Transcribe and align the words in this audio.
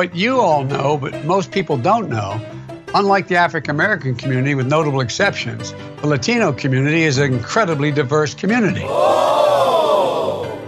What 0.00 0.16
you 0.16 0.40
all 0.40 0.64
know, 0.64 0.96
but 0.96 1.26
most 1.26 1.52
people 1.52 1.76
don't 1.76 2.08
know, 2.08 2.40
unlike 2.94 3.28
the 3.28 3.36
African 3.36 3.72
American 3.72 4.14
community, 4.14 4.54
with 4.54 4.66
notable 4.66 5.02
exceptions, 5.02 5.74
the 6.00 6.06
Latino 6.06 6.54
community 6.54 7.02
is 7.02 7.18
an 7.18 7.34
incredibly 7.34 7.92
diverse 7.92 8.32
community. 8.32 8.80
Oh! 8.84 10.58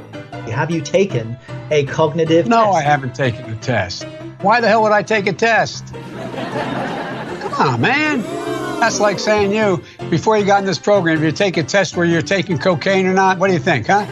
Have 0.50 0.70
you 0.70 0.82
taken 0.82 1.38
a 1.70 1.86
cognitive 1.86 2.46
No, 2.46 2.64
test? 2.64 2.76
I 2.76 2.82
haven't 2.82 3.14
taken 3.14 3.50
a 3.50 3.56
test. 3.56 4.04
Why 4.42 4.60
the 4.60 4.68
hell 4.68 4.82
would 4.82 4.92
I 4.92 5.02
take 5.02 5.26
a 5.26 5.32
test? 5.32 5.86
Come 5.94 7.54
on, 7.54 7.80
man. 7.80 8.20
That's 8.80 9.00
like 9.00 9.18
saying 9.18 9.50
you, 9.54 9.82
before 10.10 10.36
you 10.36 10.44
got 10.44 10.60
in 10.60 10.66
this 10.66 10.78
program, 10.78 11.16
if 11.16 11.22
you 11.22 11.32
take 11.32 11.56
a 11.56 11.62
test 11.62 11.96
where 11.96 12.04
you're 12.04 12.20
taking 12.20 12.58
cocaine 12.58 13.06
or 13.06 13.14
not, 13.14 13.38
what 13.38 13.46
do 13.46 13.54
you 13.54 13.60
think, 13.60 13.86
huh? 13.86 14.04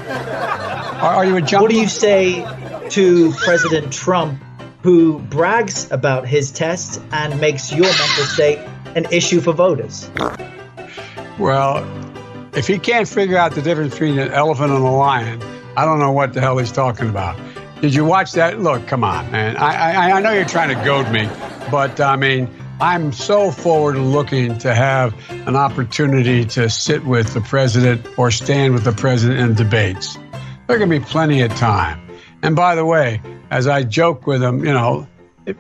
Are, 1.03 1.17
are 1.17 1.25
you 1.27 1.37
a 1.37 1.43
jump? 1.43 1.61
What 1.61 1.71
do 1.71 1.77
you 1.77 1.89
say 1.89 2.43
to 2.89 3.33
President 3.33 3.93
Trump, 3.93 4.43
who 4.83 5.19
brags 5.19 5.91
about 5.91 6.27
his 6.27 6.51
tests 6.51 7.01
and 7.13 7.41
makes 7.41 7.73
your 7.73 7.87
mental 7.87 8.25
state 8.25 8.59
an 8.97 9.07
issue 9.11 9.41
for 9.41 9.53
voters? 9.53 10.11
Well, 11.39 11.87
if 12.55 12.67
he 12.67 12.79
can't 12.79 13.09
figure 13.09 13.37
out 13.37 13.53
the 13.53 13.63
difference 13.63 13.93
between 13.93 14.19
an 14.19 14.33
elephant 14.33 14.73
and 14.73 14.85
a 14.85 14.91
lion, 14.91 15.43
I 15.77 15.85
don't 15.85 15.99
know 15.99 16.13
what 16.13 16.33
the 16.33 16.41
hell 16.41 16.59
he's 16.59 16.73
talking 16.73 17.09
about. 17.09 17.39
Did 17.81 17.95
you 17.95 18.05
watch 18.05 18.33
that? 18.33 18.61
Look, 18.61 18.87
come 18.87 19.05
on, 19.05 19.31
man. 19.31 19.57
I, 19.57 19.93
I, 19.93 20.11
I 20.13 20.21
know 20.21 20.33
you're 20.33 20.45
trying 20.45 20.77
to 20.77 20.85
goad 20.85 21.11
me, 21.11 21.29
but 21.71 22.01
I 22.01 22.17
mean, 22.17 22.49
I'm 22.81 23.13
so 23.13 23.51
forward 23.51 23.97
looking 23.97 24.59
to 24.59 24.75
have 24.75 25.15
an 25.47 25.57
opportunity 25.57 26.45
to 26.47 26.69
sit 26.69 27.05
with 27.05 27.33
the 27.35 27.41
president 27.41 28.07
or 28.19 28.31
stand 28.31 28.75
with 28.75 28.85
the 28.85 28.93
president 28.93 29.41
in 29.41 29.55
debates. 29.55 30.19
There 30.67 30.79
can 30.79 30.89
be 30.89 31.01
plenty 31.01 31.43
of 31.43 31.55
time. 31.57 32.01
And 32.43 32.57
by 32.57 32.75
the 32.75 32.85
way, 32.85 33.21
as 33.51 33.67
I 33.67 33.83
joke 33.83 34.27
with 34.27 34.43
him, 34.43 34.65
you 34.65 34.73
know, 34.73 35.07
it, 35.47 35.57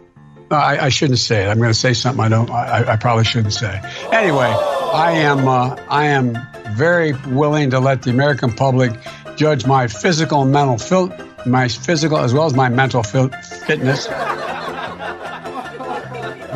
I, 0.50 0.78
I 0.78 0.88
shouldn't 0.88 1.19
say 1.19 1.44
it. 1.44 1.48
I'm 1.48 1.58
going 1.58 1.70
to 1.70 1.78
say 1.78 1.92
something 1.92 2.24
I 2.24 2.28
don't. 2.28 2.50
I, 2.50 2.92
I 2.92 2.97
probably 2.97 3.24
shouldn't 3.24 3.55
say. 3.55 3.80
Anyway, 4.12 4.47
I 4.47 5.12
am. 5.12 5.47
Uh, 5.47 5.77
I 5.88 6.06
am 6.06 6.38
very 6.74 7.12
willing 7.12 7.70
to 7.70 7.80
let 7.80 8.02
the 8.02 8.10
American 8.10 8.52
public 8.52 8.92
judge 9.36 9.66
my 9.66 9.88
physical 9.88 10.42
and 10.42 10.52
mental 10.52 10.78
fil- 10.78 11.12
my 11.47 11.69
physical 11.69 12.19
as 12.19 12.32
well 12.34 12.47
as 12.47 12.55
my 12.55 12.69
mental 12.69 13.02
fil- 13.02 13.30
fitness. 13.66 14.06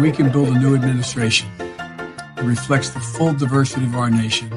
We 0.00 0.10
can 0.10 0.30
build 0.30 0.48
a 0.48 0.58
new 0.58 0.74
administration 0.74 1.48
that 1.58 2.42
reflects 2.42 2.90
the 2.90 3.00
full 3.00 3.32
diversity 3.32 3.86
of 3.86 3.94
our 3.94 4.10
nation 4.10 4.52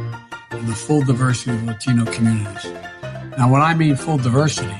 and 0.51 0.67
the 0.67 0.73
full 0.73 1.03
diversity 1.03 1.51
of 1.51 1.63
Latino 1.63 2.05
communities. 2.11 2.65
Now, 3.37 3.51
when 3.51 3.61
I 3.61 3.75
mean 3.75 3.95
full 3.95 4.17
diversity, 4.17 4.75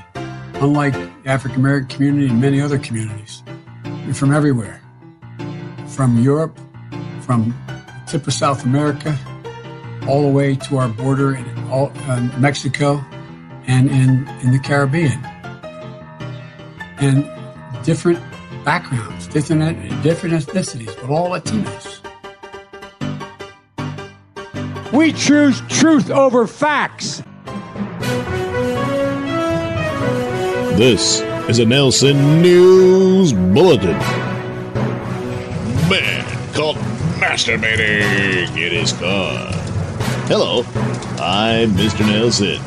unlike 0.55 0.95
African 1.27 1.59
American 1.59 1.89
community 1.89 2.27
and 2.29 2.39
many 2.39 2.61
other 2.61 2.79
communities, 2.79 3.43
you're 4.05 4.13
from 4.13 4.33
everywhere. 4.33 4.81
From 5.87 6.17
Europe, 6.23 6.57
from 7.21 7.53
the 7.67 8.03
tip 8.07 8.27
of 8.27 8.33
South 8.33 8.63
America, 8.63 9.17
all 10.07 10.21
the 10.21 10.31
way 10.31 10.55
to 10.55 10.77
our 10.77 10.87
border 10.87 11.35
in 11.35 11.45
all, 11.69 11.91
uh, 12.07 12.21
Mexico 12.39 13.03
and 13.67 13.89
in, 13.89 14.25
in 14.41 14.51
the 14.53 14.59
Caribbean. 14.59 15.21
And 16.99 17.29
different 17.83 18.19
backgrounds, 18.63 19.27
different, 19.27 20.03
different 20.03 20.35
ethnicities, 20.35 20.95
but 21.01 21.09
all 21.09 21.29
Latinos. 21.31 22.01
We 24.93 25.11
choose 25.11 25.61
truth 25.67 26.09
over 26.09 26.47
facts. 26.47 27.21
This 30.77 31.21
is 31.49 31.57
a 31.57 31.65
Nailsin 31.65 32.39
News 32.39 33.33
Bulletin. 33.33 33.97
Man 35.89 36.23
caught 36.53 36.75
masturbating 37.17 38.55
in 38.55 38.73
his 38.73 38.93
car. 38.93 39.51
Hello, 40.27 40.59
I'm 41.19 41.71
Mr. 41.71 42.05
Nailsin. 42.05 42.61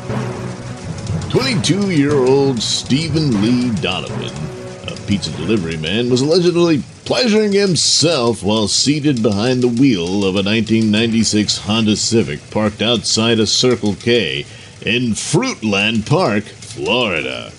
22 1.31 1.91
year 1.91 2.11
old 2.11 2.61
Stephen 2.61 3.41
Lee 3.41 3.73
Donovan, 3.75 4.35
a 4.89 4.97
pizza 5.07 5.31
delivery 5.37 5.77
man, 5.77 6.09
was 6.09 6.19
allegedly 6.19 6.83
pleasuring 7.05 7.53
himself 7.53 8.43
while 8.43 8.67
seated 8.67 9.23
behind 9.23 9.63
the 9.63 9.69
wheel 9.69 10.25
of 10.25 10.35
a 10.35 10.43
1996 10.43 11.59
Honda 11.59 11.95
Civic 11.95 12.41
parked 12.51 12.81
outside 12.81 13.39
a 13.39 13.47
Circle 13.47 13.95
K 13.95 14.45
in 14.81 15.11
Fruitland 15.11 16.05
Park, 16.05 16.43
Florida. 16.43 17.53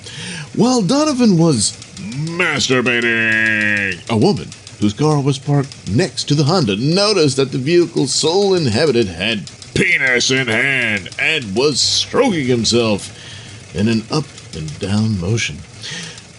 While 0.54 0.82
Donovan 0.82 1.38
was 1.38 1.72
masturbating, 1.96 4.06
a 4.10 4.16
woman 4.18 4.50
whose 4.80 4.92
car 4.92 5.18
was 5.18 5.38
parked 5.38 5.90
next 5.90 6.24
to 6.24 6.34
the 6.34 6.44
Honda 6.44 6.76
noticed 6.76 7.38
that 7.38 7.52
the 7.52 7.58
vehicle's 7.58 8.14
sole 8.14 8.52
inhabitant 8.52 9.08
had 9.08 9.50
penis 9.74 10.30
in 10.30 10.48
hand 10.48 11.08
and 11.18 11.56
was 11.56 11.80
stroking 11.80 12.48
himself 12.48 13.18
in 13.74 13.88
an 13.88 14.02
up 14.10 14.26
and 14.54 14.78
down 14.78 15.18
motion. 15.18 15.56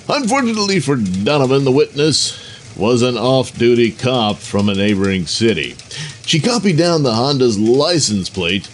Unfortunately 0.07 0.79
for 0.79 0.95
Donovan, 0.95 1.63
the 1.63 1.71
witness 1.71 2.39
was 2.77 3.01
an 3.01 3.17
off 3.17 3.57
duty 3.57 3.91
cop 3.91 4.37
from 4.37 4.69
a 4.69 4.75
neighboring 4.75 5.25
city. 5.25 5.75
She 6.23 6.39
copied 6.39 6.77
down 6.77 7.01
the 7.01 7.15
Honda's 7.15 7.57
license 7.57 8.29
plate, 8.29 8.69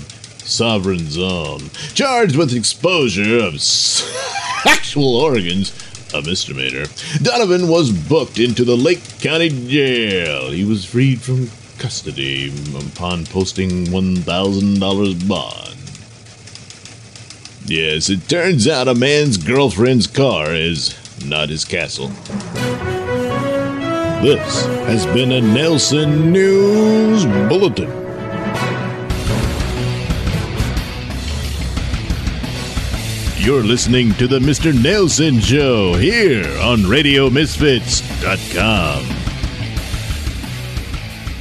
sovereign 0.48 1.10
zone. 1.10 1.70
Charged 1.94 2.36
with 2.36 2.54
exposure 2.54 3.38
of 3.38 3.60
sexual 3.62 5.16
organs, 5.16 5.72
a 6.14 6.22
misdemeanor, 6.22 6.86
Donovan 7.22 7.68
was 7.68 7.92
booked 7.92 8.38
into 8.38 8.64
the 8.64 8.76
Lake 8.76 9.02
County 9.20 9.50
Jail. 9.50 10.50
He 10.50 10.64
was 10.64 10.84
freed 10.84 11.20
from 11.20 11.50
custody 11.78 12.52
upon 12.74 13.26
posting 13.26 13.86
$1,000 13.86 15.28
bond. 15.28 15.74
Yes, 17.66 18.08
it 18.08 18.28
turns 18.28 18.66
out 18.66 18.88
a 18.88 18.94
man's 18.94 19.36
girlfriend's 19.36 20.06
car 20.06 20.54
is 20.54 20.96
not 21.24 21.50
his 21.50 21.64
castle. 21.64 22.08
This 24.22 24.66
has 24.86 25.06
been 25.06 25.30
a 25.32 25.40
Nailsin 25.40 26.32
News 26.32 27.26
Bulletin. 27.48 27.97
You're 33.38 33.62
listening 33.62 34.12
to 34.14 34.26
the 34.26 34.40
Mr. 34.40 34.72
Nailsin 34.72 35.40
Show 35.40 35.94
here 35.94 36.58
on 36.58 36.80
RadioMisfits.com. 36.80 39.17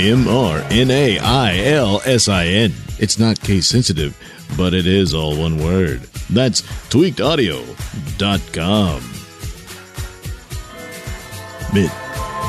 M 0.00 0.26
R 0.26 0.64
N 0.70 0.90
A 0.90 1.18
I 1.18 1.58
L 1.58 2.00
S 2.06 2.26
I 2.28 2.46
N. 2.46 2.72
It's 2.98 3.18
not 3.18 3.38
case 3.40 3.66
sensitive, 3.66 4.16
but 4.56 4.72
it 4.72 4.86
is 4.86 5.12
all 5.12 5.36
one 5.36 5.58
word. 5.58 6.00
That's 6.30 6.62
tweakedaudio.com. 6.88 9.02
Mitt, 11.74 11.92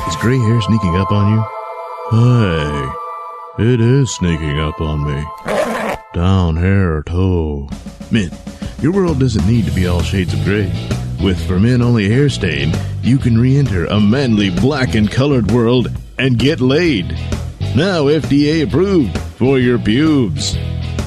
is 0.08 0.16
gray 0.16 0.38
hair 0.38 0.60
sneaking 0.62 0.96
up 0.96 1.12
on 1.12 1.34
you? 1.34 1.44
Hey, 2.10 2.88
it 3.70 3.80
is 3.80 4.10
sneaking 4.14 4.58
up 4.58 4.80
on 4.80 5.04
me. 5.04 5.22
Down 6.14 6.56
here, 6.56 7.02
too. 7.02 7.68
Mitt, 8.10 8.32
your 8.80 8.92
world 8.92 9.20
doesn't 9.20 9.46
need 9.46 9.66
to 9.66 9.70
be 9.72 9.86
all 9.86 10.02
shades 10.02 10.32
of 10.34 10.42
gray. 10.44 10.72
With 11.22 11.40
For 11.46 11.60
Men 11.60 11.82
Only 11.82 12.08
Hair 12.08 12.30
Stain, 12.30 12.72
you 13.02 13.16
can 13.16 13.38
re 13.38 13.56
enter 13.56 13.86
a 13.86 14.00
manly 14.00 14.50
black 14.50 14.94
and 14.94 15.08
colored 15.10 15.50
world 15.52 15.88
and 16.18 16.38
get 16.38 16.60
laid. 16.60 17.16
Now 17.74 18.04
FDA 18.04 18.64
approved 18.64 19.16
for 19.18 19.58
your 19.58 19.78
pubes. 19.78 20.58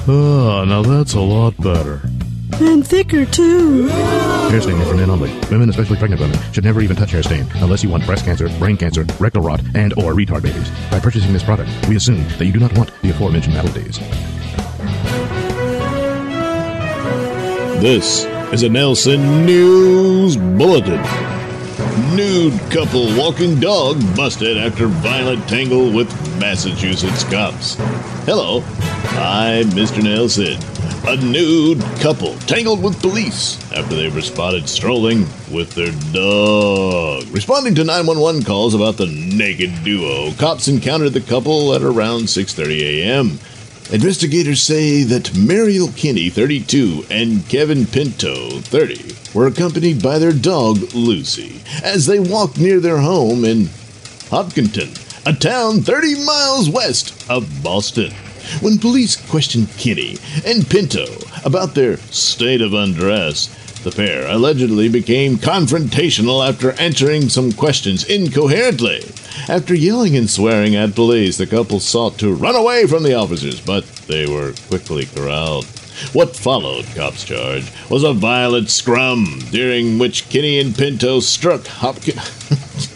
Ah, 0.08 0.64
now 0.64 0.82
that's 0.82 1.14
a 1.14 1.20
lot 1.20 1.56
better. 1.58 2.00
And 2.54 2.84
thicker, 2.84 3.24
too. 3.24 3.86
Hair 3.86 4.60
stain 4.62 4.76
is 4.80 4.88
for 4.88 4.96
men 4.96 5.08
only. 5.08 5.32
Women, 5.48 5.70
especially 5.70 5.96
pregnant 5.96 6.20
women, 6.20 6.36
should 6.52 6.64
never 6.64 6.80
even 6.80 6.96
touch 6.96 7.12
hair 7.12 7.22
stain 7.22 7.46
unless 7.56 7.84
you 7.84 7.88
want 7.88 8.04
breast 8.04 8.24
cancer, 8.24 8.48
brain 8.58 8.76
cancer, 8.76 9.06
rectal 9.20 9.42
rot, 9.42 9.60
and 9.76 9.92
or 9.92 10.12
retard 10.14 10.42
babies. 10.42 10.68
By 10.90 10.98
purchasing 10.98 11.32
this 11.32 11.44
product, 11.44 11.70
we 11.88 11.94
assume 11.94 12.26
that 12.38 12.46
you 12.46 12.52
do 12.52 12.58
not 12.58 12.76
want 12.76 12.90
the 13.00 13.10
aforementioned 13.10 13.54
maladies. 13.54 13.98
This 17.80 18.24
is 18.52 18.64
a 18.64 18.68
Nailsin 18.68 19.44
News 19.44 20.36
Bulletin. 20.36 21.00
Nude 22.16 22.58
couple 22.72 23.06
walking 23.16 23.60
dog 23.60 24.00
busted 24.16 24.56
after 24.56 24.86
violent 24.86 25.48
tangle 25.48 25.92
with 25.92 26.10
Massachusetts 26.38 27.24
cops. 27.24 27.74
Hello, 28.24 28.62
I'm 29.18 29.70
Mr. 29.70 30.02
Nailsin. 30.02 30.60
A 31.08 31.16
nude 31.24 31.80
couple 32.00 32.34
tangled 32.40 32.82
with 32.82 33.00
police 33.00 33.58
after 33.72 33.94
they 33.94 34.08
were 34.08 34.20
spotted 34.20 34.68
strolling 34.68 35.20
with 35.50 35.74
their 35.74 35.92
dog. 36.12 37.24
Responding 37.30 37.74
to 37.76 37.84
911 37.84 38.42
calls 38.44 38.74
about 38.74 38.96
the 38.96 39.06
naked 39.06 39.72
duo, 39.84 40.32
cops 40.32 40.68
encountered 40.68 41.12
the 41.12 41.20
couple 41.20 41.74
at 41.74 41.82
around 41.82 42.22
6:30 42.22 42.80
a.m. 42.80 43.38
Investigators 43.92 44.60
say 44.62 45.04
that 45.04 45.36
Mariel 45.36 45.92
Kinney, 45.92 46.28
32, 46.28 47.06
and 47.08 47.48
Kevin 47.48 47.86
Pinto, 47.86 48.58
30, 48.60 49.14
were 49.32 49.46
accompanied 49.46 50.02
by 50.02 50.18
their 50.18 50.32
dog, 50.32 50.92
Lucy, 50.92 51.60
as 51.84 52.06
they 52.06 52.18
walked 52.18 52.58
near 52.58 52.80
their 52.80 52.98
home 52.98 53.44
in 53.44 53.70
Hopkinton, 54.28 54.90
a 55.26 55.32
town 55.32 55.80
30 55.80 56.24
miles 56.24 56.70
west 56.70 57.28
of 57.28 57.62
Boston. 57.62 58.12
When 58.60 58.78
police 58.78 59.16
questioned 59.16 59.68
Kinney 59.76 60.18
and 60.46 60.68
Pinto 60.68 61.06
about 61.44 61.74
their 61.74 61.96
state 61.96 62.60
of 62.60 62.74
undress, 62.74 63.48
the 63.82 63.90
pair 63.90 64.28
allegedly 64.28 64.88
became 64.88 65.36
confrontational 65.36 66.48
after 66.48 66.72
answering 66.80 67.28
some 67.28 67.50
questions 67.50 68.04
incoherently. 68.04 69.02
After 69.48 69.74
yelling 69.74 70.16
and 70.16 70.30
swearing 70.30 70.76
at 70.76 70.94
police, 70.94 71.38
the 71.38 71.46
couple 71.46 71.80
sought 71.80 72.18
to 72.18 72.32
run 72.32 72.54
away 72.54 72.86
from 72.86 73.02
the 73.02 73.14
officers, 73.14 73.60
but 73.60 73.84
they 74.06 74.26
were 74.26 74.54
quickly 74.68 75.06
corralled. 75.06 75.66
What 76.12 76.36
followed, 76.36 76.86
cops 76.94 77.24
charge, 77.24 77.72
was 77.90 78.04
a 78.04 78.12
violent 78.12 78.70
scrum, 78.70 79.40
during 79.50 79.98
which 79.98 80.28
Kinney 80.28 80.60
and 80.60 80.76
Pinto 80.76 81.18
struck 81.20 81.62
Hopkin- 81.62 82.20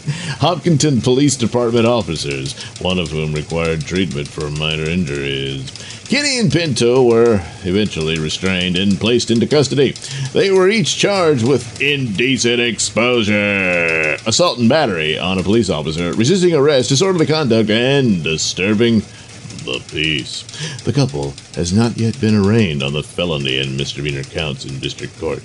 Hopkinton 0.39 1.01
Police 1.01 1.35
Department 1.35 1.85
officers, 1.85 2.53
one 2.79 2.99
of 2.99 3.09
whom 3.09 3.33
required 3.33 3.81
treatment 3.81 4.27
for 4.27 4.49
minor 4.49 4.83
injuries. 4.83 5.71
Kinney 6.05 6.39
and 6.39 6.51
Pinto 6.51 7.03
were 7.03 7.41
eventually 7.63 8.19
restrained 8.19 8.75
and 8.75 8.99
placed 8.99 9.31
into 9.31 9.47
custody. 9.47 9.93
They 10.33 10.51
were 10.51 10.69
each 10.69 10.97
charged 10.97 11.47
with 11.47 11.81
indecent 11.81 12.59
exposure, 12.59 14.17
assault 14.25 14.59
and 14.59 14.67
battery 14.67 15.17
on 15.17 15.37
a 15.37 15.43
police 15.43 15.69
officer, 15.69 16.11
resisting 16.13 16.53
arrest, 16.53 16.89
disorderly 16.89 17.27
conduct, 17.27 17.69
and 17.69 18.23
disturbing 18.23 19.03
the 19.63 19.81
peace. 19.89 20.43
The 20.83 20.93
couple 20.93 21.33
has 21.55 21.71
not 21.71 21.97
yet 21.97 22.19
been 22.19 22.35
arraigned 22.35 22.83
on 22.83 22.93
the 22.93 23.03
felony 23.03 23.59
and 23.59 23.77
misdemeanor 23.77 24.23
counts 24.23 24.65
in 24.65 24.79
district 24.79 25.17
court. 25.19 25.41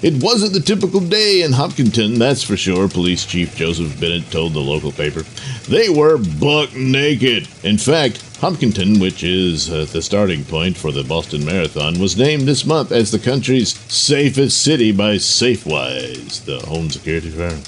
It 0.00 0.22
wasn't 0.22 0.52
the 0.52 0.60
typical 0.60 1.00
day 1.00 1.42
in 1.42 1.50
Hopkinton, 1.50 2.20
that's 2.20 2.44
for 2.44 2.56
sure, 2.56 2.88
Police 2.88 3.26
Chief 3.26 3.56
Joseph 3.56 4.00
Bennett 4.00 4.30
told 4.30 4.52
the 4.52 4.60
local 4.60 4.92
paper. 4.92 5.22
They 5.68 5.88
were 5.88 6.18
buck 6.18 6.72
naked. 6.76 7.48
In 7.64 7.78
fact, 7.78 8.22
Hopkinton, 8.40 9.00
which 9.00 9.24
is 9.24 9.68
uh, 9.68 9.86
the 9.90 10.00
starting 10.00 10.44
point 10.44 10.76
for 10.76 10.92
the 10.92 11.02
Boston 11.02 11.44
Marathon, 11.44 11.98
was 11.98 12.16
named 12.16 12.42
this 12.42 12.64
month 12.64 12.92
as 12.92 13.10
the 13.10 13.18
country's 13.18 13.76
safest 13.92 14.62
city 14.62 14.92
by 14.92 15.16
Safewise, 15.16 16.44
the 16.44 16.60
home 16.60 16.90
security 16.90 17.30
firm. 17.30 17.58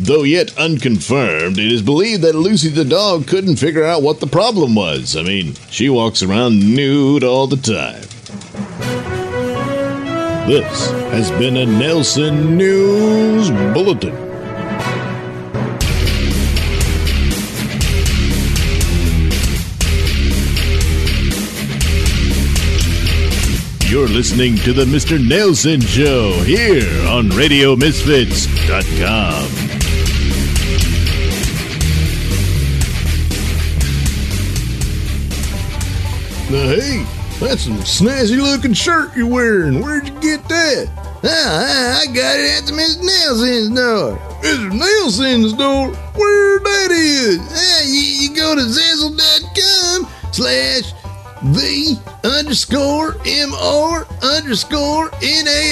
Though 0.00 0.22
yet 0.22 0.56
unconfirmed, 0.56 1.58
it 1.58 1.70
is 1.70 1.82
believed 1.82 2.22
that 2.22 2.34
Lucy 2.34 2.70
the 2.70 2.86
dog 2.86 3.26
couldn't 3.26 3.56
figure 3.56 3.84
out 3.84 4.00
what 4.00 4.20
the 4.20 4.26
problem 4.26 4.74
was. 4.74 5.16
I 5.16 5.22
mean, 5.22 5.52
she 5.68 5.90
walks 5.90 6.22
around 6.22 6.60
nude 6.60 7.24
all 7.24 7.46
the 7.46 7.58
time. 7.58 8.04
This 10.48 10.90
has 11.12 11.30
been 11.32 11.58
a 11.58 11.66
Nailsin 11.66 12.56
News 12.56 13.50
Bulletin. 13.74 14.14
You're 23.90 24.08
listening 24.08 24.56
to 24.64 24.72
the 24.72 24.86
Mr. 24.86 25.18
Nailsin 25.18 25.86
Show 25.86 26.32
here 26.44 27.06
on 27.08 27.28
RadioMisfits.com. 27.28 29.48
Hey, 36.48 37.17
that's 37.40 37.62
some 37.62 37.78
snazzy 37.78 38.40
looking 38.40 38.72
shirt 38.72 39.16
you're 39.16 39.26
wearing. 39.28 39.80
Where'd 39.80 40.08
you 40.08 40.20
get 40.20 40.48
that? 40.48 40.88
Ah, 41.24 42.00
I 42.00 42.06
got 42.06 42.38
it 42.38 42.58
at 42.58 42.66
the 42.66 42.72
Mr. 42.72 43.02
Nailsin's 43.02 43.70
store. 43.76 44.18
Mr. 44.42 44.70
Nailsin's 44.70 45.52
store? 45.54 45.90
Where 46.14 46.58
that 46.58 46.90
is? 46.90 47.38
Ah, 47.38 47.82
you, 47.86 48.00
you 48.00 48.34
go 48.34 48.54
to 48.54 48.62
Zazzle.com 48.62 50.06
slash 50.32 50.92
the 51.54 51.96
underscore 52.24 53.16
M-R 53.24 54.06
underscore 54.22 55.10
N-A-I-L-S-I-N 55.22 55.68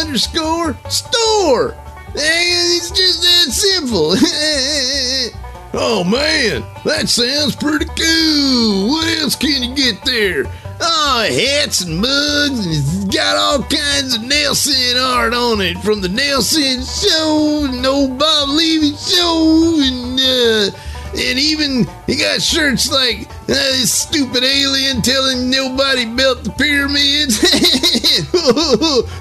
underscore 0.00 0.76
store. 0.88 1.76
It's 2.14 2.90
just 2.90 3.22
that 3.22 3.52
simple. 3.52 4.14
Oh 5.76 6.04
man, 6.04 6.62
that 6.84 7.08
sounds 7.08 7.56
pretty 7.56 7.86
cool. 7.86 8.88
What 8.90 9.08
else 9.18 9.34
can 9.34 9.60
you 9.60 9.74
get 9.74 10.04
there? 10.04 10.44
Oh, 10.80 11.26
hats 11.28 11.80
and 11.80 12.00
mugs, 12.00 12.64
and 12.64 12.74
it's 12.74 13.04
got 13.12 13.36
all 13.36 13.58
kinds 13.62 14.14
of 14.14 14.22
Nailsin 14.22 15.02
art 15.02 15.34
on 15.34 15.60
it 15.60 15.76
from 15.78 16.00
the 16.00 16.06
Nailsin 16.06 16.78
Show, 16.86 17.66
and 17.68 17.84
old 17.84 18.18
Bob 18.18 18.50
Levy 18.50 18.94
Show, 18.94 19.80
and 19.82 20.20
uh, 20.20 20.76
And 21.18 21.38
even 21.40 21.86
he 22.06 22.16
got 22.16 22.40
shirts 22.40 22.92
like 22.92 23.28
uh, 23.28 23.46
this 23.46 23.92
stupid 23.92 24.44
alien 24.44 25.02
telling 25.02 25.50
nobody 25.50 26.04
built 26.06 26.44
the 26.44 26.50
pyramids. 26.50 27.40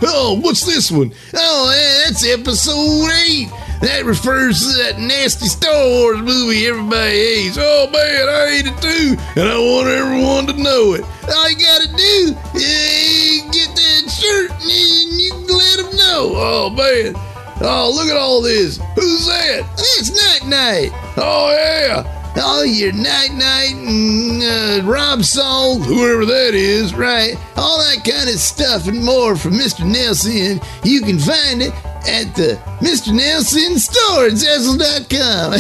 oh, 0.04 0.40
what's 0.42 0.66
this 0.66 0.92
one? 0.92 1.12
Oh, 1.34 2.06
that's 2.08 2.28
episode 2.28 3.10
eight. 3.26 3.50
That 3.84 4.06
refers 4.06 4.62
to 4.62 4.78
that 4.80 4.98
nasty 4.98 5.48
Star 5.48 5.88
Wars 5.90 6.22
movie 6.22 6.68
everybody 6.68 7.20
hates. 7.20 7.58
Oh 7.60 7.90
man, 7.92 8.30
I 8.32 8.48
hate 8.56 8.68
it 8.72 8.80
too, 8.80 9.20
and 9.36 9.50
I 9.50 9.60
want 9.60 9.90
everyone 9.92 10.48
to 10.48 10.56
know 10.56 10.94
it. 10.94 11.04
All 11.28 11.50
you 11.52 11.60
gotta 11.60 11.92
do 11.92 12.32
is 12.56 13.44
get 13.52 13.76
that 13.76 14.08
shirt 14.08 14.52
and 14.52 15.20
you 15.20 15.36
let 15.52 15.84
them 15.84 15.98
know. 15.98 16.32
Oh 16.32 16.70
man. 16.70 17.14
Oh, 17.60 17.92
look 17.94 18.08
at 18.08 18.18
all 18.18 18.42
this. 18.42 18.78
Who's 18.96 19.28
that? 19.28 19.64
It's 20.00 20.12
Night 20.12 20.48
Night. 20.50 20.90
Oh, 21.18 21.52
yeah. 21.52 22.23
Oh, 22.36 22.64
your 22.64 22.92
Night 22.94 23.32
Night 23.34 23.76
and 23.76 24.42
uh, 24.42 24.82
Rob 24.90 25.24
Song, 25.24 25.82
whoever 25.82 26.26
that 26.26 26.54
is, 26.54 26.94
right? 26.96 27.36
All 27.56 27.78
that 27.78 28.04
kind 28.04 28.28
of 28.28 28.36
stuff 28.36 28.88
and 28.88 29.04
more 29.04 29.36
from 29.36 29.54
Mr. 29.54 29.86
Nailsin. 29.86 30.64
You 30.84 31.02
can 31.02 31.20
find 31.20 31.62
it 31.62 31.74
at 32.08 32.36
the 32.36 32.60
Mr. 32.82 33.14
Nailsin 33.14 33.78
store 33.78 34.26
at 34.26 34.34
Zazzle.com. 34.34 35.54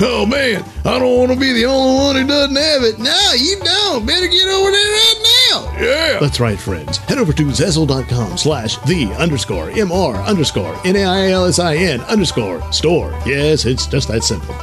oh, 0.00 0.26
man. 0.26 0.64
I 0.84 0.98
don't 0.98 1.18
want 1.18 1.32
to 1.32 1.38
be 1.38 1.52
the 1.52 1.66
only 1.66 1.94
one 1.94 2.16
who 2.16 2.26
doesn't 2.26 2.56
have 2.56 2.82
it. 2.82 2.98
No, 2.98 3.32
you 3.36 3.60
don't. 3.62 4.06
Better 4.06 4.26
get 4.26 4.48
over 4.48 4.70
there 4.70 4.92
right 4.92 5.22
now. 5.50 5.72
Yeah. 5.78 6.18
That's 6.20 6.40
right, 6.40 6.58
friends. 6.58 6.96
Head 6.98 7.18
over 7.18 7.32
to 7.34 7.42
Zazzle.com 7.44 8.38
slash 8.38 8.78
the 8.78 9.14
underscore 9.18 9.68
MR 9.70 10.24
underscore 10.24 10.74
N-A-I-L-S-I-N 10.86 12.00
underscore 12.02 12.72
store. 12.72 13.12
Yes, 13.26 13.66
it's 13.66 13.86
just 13.86 14.08
that 14.08 14.22
simple. 14.24 14.56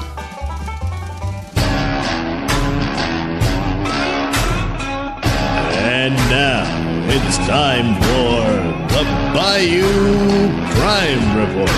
It's 7.11 7.37
time 7.39 7.95
for 7.95 8.93
the 8.93 9.03
Bayou 9.33 10.49
Crime 10.73 11.37
Report. 11.37 11.69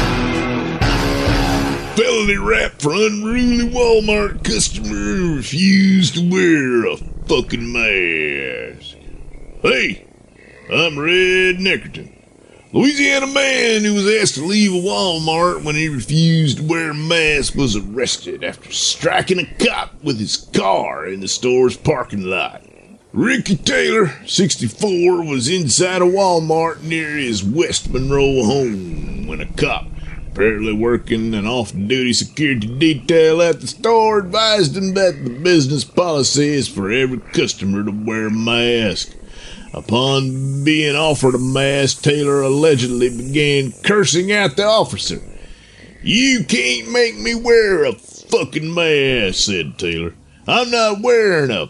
Felony 1.96 2.36
rap 2.36 2.74
for 2.82 2.92
unruly 2.92 3.70
Walmart 3.70 4.44
customer 4.44 5.36
refused 5.38 6.16
to 6.16 6.30
wear 6.30 6.86
a 6.86 6.98
fucking 7.28 7.72
mask. 7.72 8.98
Hey, 9.62 10.06
I'm 10.70 11.00
Red 11.00 11.60
Neckerton. 11.60 12.12
Louisiana 12.74 13.28
man 13.28 13.86
who 13.86 13.94
was 13.94 14.14
asked 14.14 14.36
to 14.36 14.46
leave 14.46 14.74
a 14.74 14.76
Walmart 14.76 15.64
when 15.64 15.76
he 15.76 15.88
refused 15.88 16.58
to 16.58 16.64
wear 16.64 16.92
a 16.92 16.94
mask 16.94 17.56
was 17.56 17.78
arrested 17.78 18.44
after 18.44 18.70
striking 18.72 19.40
a 19.40 19.46
cop 19.64 19.94
with 20.04 20.20
his 20.20 20.36
car 20.54 21.06
in 21.06 21.22
the 21.22 21.28
store's 21.30 21.78
parking 21.78 22.24
lot. 22.24 22.64
Ricky 23.14 23.58
Taylor, 23.58 24.14
64, 24.26 25.26
was 25.26 25.50
inside 25.50 26.02
a 26.02 26.06
Walmart 26.06 26.82
near 26.82 27.18
his 27.18 27.44
West 27.44 27.92
Monroe 27.92 28.46
home 28.46 29.28
when 29.28 29.42
a 29.42 29.46
cop, 29.46 29.88
apparently 30.32 30.72
working 30.72 31.34
an 31.34 31.46
off 31.46 31.74
duty 31.74 32.14
security 32.14 32.68
detail 32.68 33.42
at 33.42 33.60
the 33.60 33.68
store, 33.68 34.20
advised 34.20 34.78
him 34.78 34.94
that 34.94 35.26
the 35.26 35.30
business 35.30 35.84
policy 35.84 36.54
is 36.54 36.70
for 36.70 36.90
every 36.90 37.18
customer 37.18 37.84
to 37.84 37.92
wear 37.92 38.28
a 38.28 38.32
mask. 38.32 39.14
Upon 39.74 40.64
being 40.64 40.96
offered 40.96 41.36
a 41.36 41.38
mask, 41.38 42.04
Taylor 42.04 42.42
allegedly 42.42 43.10
began 43.10 43.74
cursing 43.84 44.32
at 44.32 44.56
the 44.56 44.64
officer. 44.64 45.20
You 46.02 46.46
can't 46.46 46.90
make 46.90 47.18
me 47.18 47.36
wear 47.36 47.84
a 47.84 47.92
fucking 47.92 48.74
mask, 48.74 49.36
said 49.36 49.78
Taylor. 49.78 50.16
I'm 50.48 50.72
not 50.72 51.02
wearing 51.02 51.52
a 51.52 51.68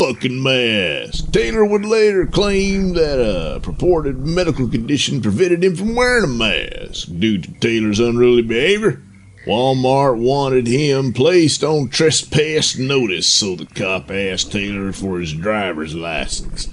fucking 0.00 0.42
mask. 0.42 1.30
Taylor 1.30 1.62
would 1.62 1.84
later 1.84 2.24
claim 2.24 2.94
that 2.94 3.20
a 3.20 3.60
purported 3.60 4.16
medical 4.26 4.66
condition 4.66 5.20
prevented 5.20 5.62
him 5.62 5.76
from 5.76 5.94
wearing 5.94 6.24
a 6.24 6.26
mask. 6.26 7.08
Due 7.18 7.36
to 7.36 7.52
Taylor's 7.60 8.00
unruly 8.00 8.40
behavior, 8.40 9.02
Walmart 9.46 10.16
wanted 10.16 10.66
him 10.66 11.12
placed 11.12 11.62
on 11.62 11.90
trespass 11.90 12.78
notice, 12.78 13.26
so 13.26 13.54
the 13.54 13.66
cop 13.66 14.10
asked 14.10 14.52
Taylor 14.52 14.90
for 14.92 15.20
his 15.20 15.34
driver's 15.34 15.94
license. 15.94 16.68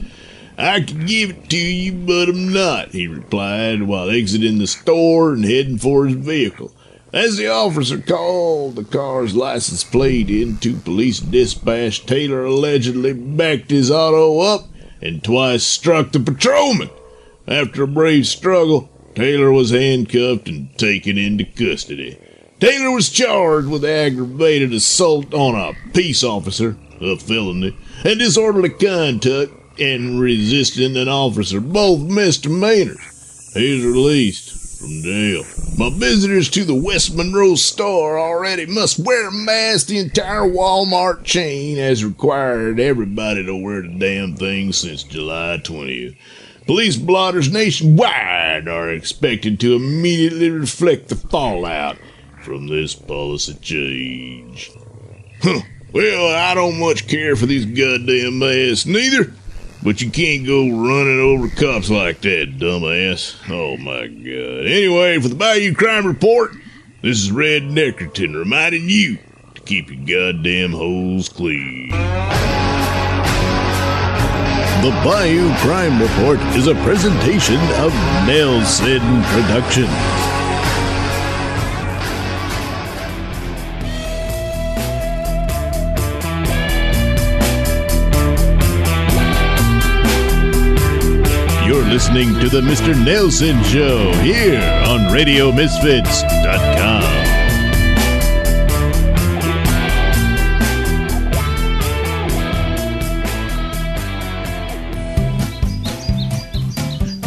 I 0.58 0.80
can 0.80 1.06
give 1.06 1.32
it 1.32 1.50
to 1.50 1.58
you, 1.58 1.92
but 1.92 2.30
I'm 2.30 2.54
not, 2.54 2.92
he 2.92 3.08
replied 3.08 3.84
while 3.84 4.10
exiting 4.10 4.58
the 4.58 4.68
store 4.68 5.34
and 5.34 5.44
heading 5.44 5.78
for 5.78 6.06
his 6.06 6.16
vehicle. 6.16 6.72
As 7.14 7.38
the 7.38 7.48
officer 7.48 8.00
called 8.00 8.76
the 8.76 8.84
car's 8.84 9.34
license 9.34 9.86
plate 9.86 10.30
into 10.30 10.76
police 10.76 11.22
dispatch, 11.22 12.06
Taylor 12.06 12.44
allegedly 12.44 13.14
backed 13.14 13.72
his 13.72 13.90
auto 13.90 14.40
up 14.42 14.68
and 15.02 15.24
twice 15.24 15.64
struck 15.64 16.12
the 16.12 16.20
patrolman. 16.20 16.90
After 17.48 17.84
a 17.84 17.88
brave 17.88 18.28
struggle, 18.28 18.90
Taylor 19.16 19.54
was 19.54 19.72
handcuffed 19.72 20.50
and 20.50 20.78
taken 20.78 21.18
into 21.18 21.46
custody. 21.46 22.18
Taylor 22.60 22.92
was 22.92 23.10
charged 23.10 23.70
with 23.70 23.86
aggravated 23.86 24.74
assault 24.74 25.34
on 25.34 25.56
a 25.56 25.92
peace 25.94 26.26
officer, 26.26 26.76
a 27.00 27.16
felony, 27.16 27.78
and 28.04 28.20
disorderly 28.20 28.70
conduct 28.70 29.54
and 29.80 30.20
resisting 30.20 30.98
an 30.98 31.08
officer, 31.08 31.62
both 31.62 32.02
misdemeanors. 32.02 33.52
He's 33.54 33.86
released 33.86 34.57
from 34.78 35.02
jail. 35.02 35.44
My 35.78 35.90
visitors 35.90 36.50
to 36.52 36.64
the 36.64 36.76
West 36.76 37.16
Monroe 37.16 37.56
store 37.56 38.20
already 38.20 38.66
must 38.66 39.00
wear 39.00 39.28
a 39.28 39.32
mask. 39.32 39.88
The 39.88 39.98
entire 39.98 40.42
Walmart 40.42 41.24
chain 41.24 41.78
has 41.78 42.06
required 42.06 42.80
everybody 42.80 43.46
to 43.46 43.56
wear 43.56 43.82
the 43.82 43.90
damn 43.98 44.36
thing 44.36 44.72
since 44.74 45.04
July 45.04 45.60
20th. 45.64 46.16
Police 46.66 46.98
blotters 46.98 47.52
nationwide 47.52 48.68
are 48.68 48.92
expected 48.92 49.60
to 49.62 49.76
immediately 49.76 50.50
reflect 50.50 51.08
the 51.08 51.16
fallout 51.16 51.98
from 52.42 52.68
this 52.68 52.94
policy 52.94 53.54
change. 53.56 54.72
Huh. 55.42 55.62
Well, 55.94 56.36
I 56.36 56.54
don't 56.54 56.80
much 56.80 57.08
care 57.08 57.36
for 57.36 57.46
these 57.46 57.66
goddamn 57.66 58.40
masks 58.40 58.86
neither. 58.86 59.34
But 59.84 60.02
you 60.02 60.10
can't 60.10 60.46
go 60.46 60.68
running 60.70 61.20
over 61.20 61.48
cops 61.50 61.90
like 61.90 62.22
that, 62.22 62.58
dumbass. 62.58 63.36
Oh 63.50 63.78
my 63.78 64.08
god. 64.08 64.66
Anyway, 64.66 65.20
for 65.20 65.30
the 65.30 65.36
Bayou 65.36 65.74
Crime 65.74 66.06
Report, 66.06 66.52
this 67.02 67.20
is 67.20 67.32
Red 67.32 67.64
Neckerton 67.64 68.36
reminding 68.36 68.90
you 68.90 69.18
to 69.56 69.62
keep 69.62 69.90
your 69.90 70.34
goddamn 70.34 70.72
holes 70.72 71.30
clean. 71.30 71.90
The 74.82 74.92
Bayou 75.04 75.54
Crime 75.58 76.02
Report 76.02 76.40
is 76.56 76.68
a 76.68 76.76
presentation 76.84 77.60
of 77.80 77.92
Nailsin 78.26 79.24
Productions. 79.32 80.27
Listening 91.90 92.38
to 92.42 92.50
the 92.50 92.62
Mr. 92.62 92.94
Nailsin 92.94 93.64
Show 93.64 94.12
here 94.22 94.60
on 94.86 95.08
RadioMisfits.com. 95.10 97.04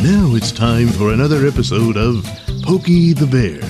Now 0.03 0.35
it's 0.35 0.53
time 0.53 0.89
for 0.89 1.13
another 1.13 1.47
episode 1.47 1.97
of 1.97 2.25
Pokey 2.63 3.13
the 3.15 3.27
Bear. 3.27 3.61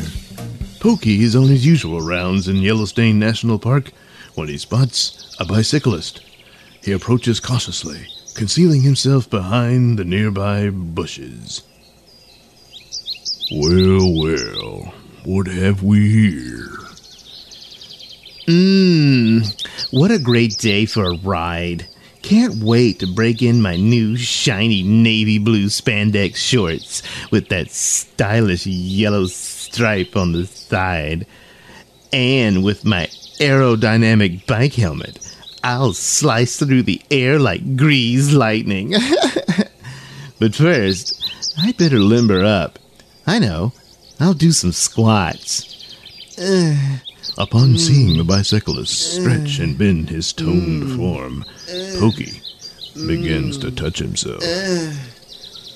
Pokey 0.80 1.22
is 1.22 1.36
on 1.36 1.46
his 1.46 1.64
usual 1.66 2.00
rounds 2.00 2.48
in 2.48 2.56
Yellowstone 2.56 3.18
National 3.18 3.58
Park 3.58 3.92
when 4.34 4.48
he 4.48 4.58
spots 4.58 5.36
a 5.38 5.44
bicyclist. 5.44 6.20
He 6.82 6.92
approaches 6.92 7.40
cautiously, 7.40 8.06
concealing 8.34 8.82
himself 8.82 9.28
behind 9.28 9.98
the 9.98 10.04
nearby 10.04 10.70
bushes. 10.70 11.62
Well, 13.52 14.20
well, 14.20 14.94
what 15.24 15.46
have 15.46 15.82
we 15.82 16.10
here? 16.10 16.68
Mmm, 18.46 19.92
what 19.92 20.10
a 20.10 20.18
great 20.18 20.56
day 20.58 20.86
for 20.86 21.04
a 21.04 21.16
ride. 21.18 21.86
Can't 22.22 22.62
wait 22.62 23.00
to 23.00 23.06
break 23.06 23.42
in 23.42 23.62
my 23.62 23.76
new 23.76 24.16
shiny 24.16 24.82
navy 24.82 25.38
blue 25.38 25.66
spandex 25.66 26.36
shorts 26.36 27.02
with 27.30 27.48
that 27.48 27.70
stylish 27.70 28.66
yellow 28.66 29.26
stripe 29.26 30.16
on 30.16 30.32
the 30.32 30.46
side. 30.46 31.26
And 32.12 32.62
with 32.64 32.84
my 32.84 33.06
aerodynamic 33.38 34.46
bike 34.46 34.74
helmet, 34.74 35.18
I'll 35.62 35.92
slice 35.92 36.56
through 36.56 36.84
the 36.84 37.02
air 37.10 37.38
like 37.38 37.76
grease 37.76 38.32
lightning. 38.32 38.94
but 40.38 40.54
first, 40.54 41.22
I 41.58 41.72
better 41.72 41.98
limber 41.98 42.44
up. 42.44 42.78
I 43.26 43.38
know, 43.38 43.72
I'll 44.18 44.34
do 44.34 44.52
some 44.52 44.72
squats. 44.72 45.96
Ugh. 46.38 47.00
Upon 47.38 47.70
hmm. 47.70 47.76
seeing 47.76 48.18
the 48.18 48.24
bicyclist 48.24 49.18
uh. 49.18 49.20
stretch 49.20 49.58
and 49.58 49.76
bend 49.76 50.08
his 50.10 50.32
toned 50.32 50.84
hmm. 50.84 50.96
form, 50.96 51.44
uh. 51.68 51.98
Pokey 51.98 52.40
begins 53.06 53.58
to 53.58 53.70
touch 53.70 53.98
himself. 53.98 54.42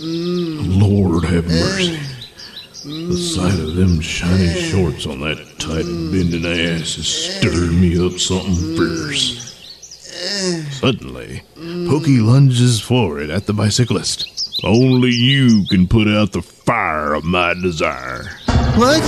Lord 0.01 1.25
have 1.25 1.47
uh. 1.47 1.51
mercy. 1.51 2.01
The 2.85 3.17
sight 3.17 3.59
of 3.59 3.77
them 3.77 4.01
shiny 4.01 4.61
shorts 4.61 5.07
on 5.07 5.21
that 5.21 5.39
tight 5.59 5.85
hmm. 5.85 6.11
bending 6.11 6.45
ass 6.45 6.99
is 6.99 7.09
stirring 7.09 7.81
me 7.81 8.05
up 8.05 8.19
something 8.19 8.77
fierce. 8.77 9.54
Suddenly, 10.25 11.43
Pokey 11.55 12.19
lunges 12.19 12.81
forward 12.81 13.29
at 13.31 13.47
the 13.47 13.53
bicyclist. 13.53 14.61
Only 14.65 15.11
you 15.11 15.67
can 15.69 15.87
put 15.87 16.09
out 16.09 16.33
the 16.33 16.41
fire 16.41 17.13
of 17.13 17.25
my 17.25 17.53
desire. 17.55 18.25
What? 18.77 19.03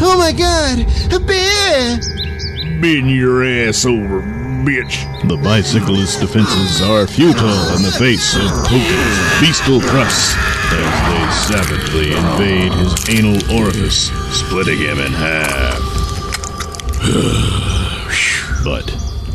Oh 0.00 0.16
my 0.18 0.32
god! 0.32 0.86
A 1.12 1.20
bear! 1.20 2.00
Bend 2.80 3.10
your 3.10 3.44
ass 3.44 3.84
over, 3.84 4.22
bitch. 4.64 5.04
The 5.28 5.36
bicyclist's 5.36 6.18
defenses 6.20 6.80
are 6.80 7.06
futile 7.06 7.76
in 7.76 7.82
the 7.82 7.92
face 7.98 8.34
of 8.34 8.50
Pokey's 8.64 9.40
bestial 9.40 9.80
thrusts 9.80 10.34
as 10.72 10.92
they 11.10 11.30
savagely 11.54 12.12
invade 12.14 12.72
his 12.72 13.08
anal 13.10 13.38
orifice, 13.54 14.10
splitting 14.32 14.78
him 14.78 14.98
in 14.98 15.12
half. 15.12 15.80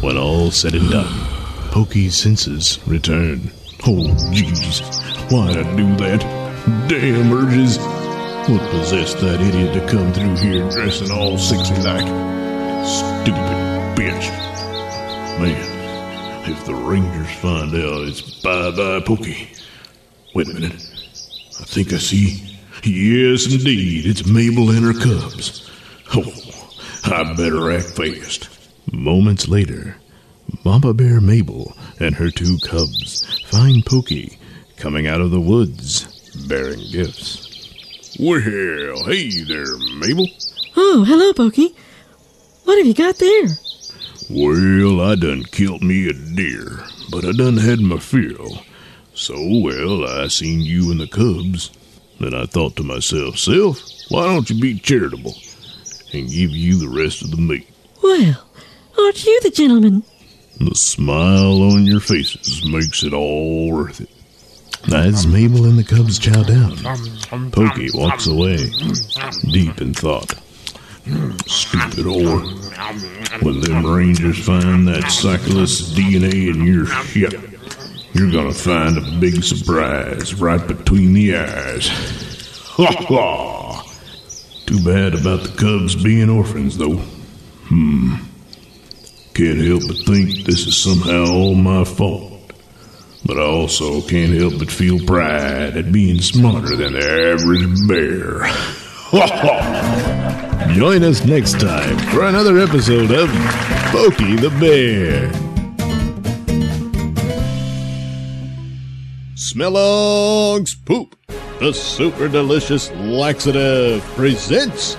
when 0.01 0.17
all 0.17 0.51
said 0.51 0.75
and 0.75 0.89
done, 0.89 1.27
Pokey's 1.71 2.15
senses 2.15 2.79
return. 2.87 3.51
Oh, 3.85 4.07
jeez. 4.31 4.81
Why'd 5.31 5.57
I 5.57 5.75
do 5.75 5.95
that? 5.97 6.21
Damn 6.87 7.31
urges. 7.31 7.77
What 8.49 8.71
possessed 8.71 9.19
that 9.19 9.41
idiot 9.41 9.73
to 9.73 9.87
come 9.91 10.11
through 10.11 10.35
here 10.37 10.69
dressing 10.69 11.11
all 11.11 11.37
sexy 11.37 11.75
like? 11.75 12.07
Stupid 12.85 13.35
bitch. 13.95 14.29
Man, 15.39 16.49
if 16.49 16.65
the 16.65 16.73
Rangers 16.73 17.31
find 17.35 17.73
out, 17.75 18.07
it's 18.07 18.21
bye 18.41 18.71
bye 18.71 19.01
Pokey. 19.01 19.49
Wait 20.33 20.49
a 20.49 20.53
minute. 20.53 20.73
I 20.73 21.63
think 21.63 21.93
I 21.93 21.97
see. 21.97 22.57
Yes, 22.83 23.45
indeed, 23.53 24.05
it's 24.05 24.25
Mabel 24.25 24.69
and 24.71 24.85
her 24.85 24.93
cubs. 24.93 25.69
Oh, 26.15 26.33
I 27.05 27.33
better 27.33 27.71
act 27.71 27.89
fast. 27.95 28.48
Moments 28.91 29.47
later, 29.47 29.97
Mama 30.63 30.93
Bear 30.93 31.21
Mabel 31.21 31.75
and 31.99 32.15
her 32.15 32.29
two 32.31 32.57
cubs 32.59 33.43
find 33.45 33.85
Pokey 33.85 34.37
coming 34.77 35.07
out 35.07 35.21
of 35.21 35.31
the 35.31 35.39
woods 35.39 36.05
bearing 36.47 36.79
gifts. 36.91 37.47
Well, 38.19 38.39
hey 38.41 39.43
there, 39.43 39.77
Mabel. 39.95 40.27
Oh, 40.75 41.03
hello, 41.07 41.33
Pokey. 41.33 41.75
What 42.63 42.77
have 42.77 42.87
you 42.87 42.93
got 42.93 43.17
there? 43.17 43.47
Well, 44.29 45.01
I 45.01 45.15
done 45.15 45.43
killed 45.43 45.81
me 45.83 46.07
a 46.07 46.13
deer, 46.13 46.83
but 47.11 47.25
I 47.25 47.31
done 47.31 47.57
had 47.57 47.79
my 47.79 47.97
fill. 47.97 48.59
So, 49.13 49.35
well, 49.63 50.05
I 50.05 50.27
seen 50.27 50.61
you 50.61 50.91
and 50.91 50.99
the 50.99 51.07
cubs. 51.07 51.71
Then 52.19 52.33
I 52.33 52.45
thought 52.45 52.75
to 52.77 52.83
myself, 52.83 53.37
Self, 53.37 53.81
why 54.09 54.25
don't 54.25 54.49
you 54.49 54.59
be 54.59 54.77
charitable 54.79 55.35
and 56.13 56.29
give 56.29 56.51
you 56.51 56.77
the 56.77 56.89
rest 56.89 57.21
of 57.21 57.31
the 57.31 57.37
meat? 57.37 57.67
Well, 58.03 58.45
aren't 58.97 59.25
you 59.25 59.39
the 59.41 59.51
gentleman? 59.51 60.03
The 60.59 60.75
smile 60.75 61.61
on 61.63 61.85
your 61.85 61.99
faces 61.99 62.65
makes 62.65 63.03
it 63.03 63.13
all 63.13 63.71
worth 63.71 64.01
it. 64.01 64.09
As 64.93 65.27
Mabel 65.27 65.65
and 65.65 65.77
the 65.77 65.83
cubs 65.83 66.17
chow 66.19 66.43
down, 66.43 66.77
Pokey 67.51 67.89
walks 67.93 68.27
away, 68.27 68.57
deep 69.51 69.81
in 69.81 69.93
thought. 69.93 70.33
Stupid 71.47 72.05
whore. 72.05 73.43
When 73.43 73.61
them 73.61 73.85
rangers 73.85 74.43
find 74.43 74.87
that 74.87 75.11
cyclist's 75.11 75.93
DNA 75.93 76.53
in 76.53 76.65
your 76.65 76.85
ship, 76.85 77.33
you're 78.13 78.31
gonna 78.31 78.53
find 78.53 78.97
a 78.97 79.19
big 79.19 79.43
surprise 79.43 80.33
right 80.35 80.65
between 80.65 81.13
the 81.13 81.35
eyes. 81.35 81.87
Ha 82.77 83.05
ha! 83.07 83.83
Too 84.65 84.83
bad 84.83 85.13
about 85.15 85.43
the 85.43 85.55
cubs 85.57 85.95
being 85.95 86.29
orphans, 86.29 86.77
though. 86.77 86.97
Hmm. 87.67 88.15
Can't 89.39 89.61
help 89.61 89.83
but 89.87 89.95
think 89.99 90.45
this 90.45 90.67
is 90.67 90.75
somehow 90.75 91.31
all 91.31 91.55
my 91.55 91.85
fault. 91.85 92.51
But 93.25 93.37
I 93.37 93.43
also 93.43 94.01
can't 94.01 94.33
help 94.33 94.59
but 94.59 94.69
feel 94.69 94.99
pride 95.05 95.77
at 95.77 95.93
being 95.93 96.19
smarter 96.19 96.75
than 96.75 96.91
the 96.91 96.99
average 96.99 97.87
bear. 97.87 98.41
Join 100.75 101.03
us 101.05 101.23
next 101.23 101.57
time 101.61 101.97
for 102.09 102.25
another 102.25 102.59
episode 102.59 103.11
of 103.11 103.29
Pokey 103.93 104.35
the 104.35 104.49
Bear. 104.59 105.31
Smellog's 109.35 110.75
Poop, 110.75 111.15
the 111.61 111.71
super 111.71 112.27
delicious 112.27 112.91
laxative, 112.91 114.03
presents 114.17 114.97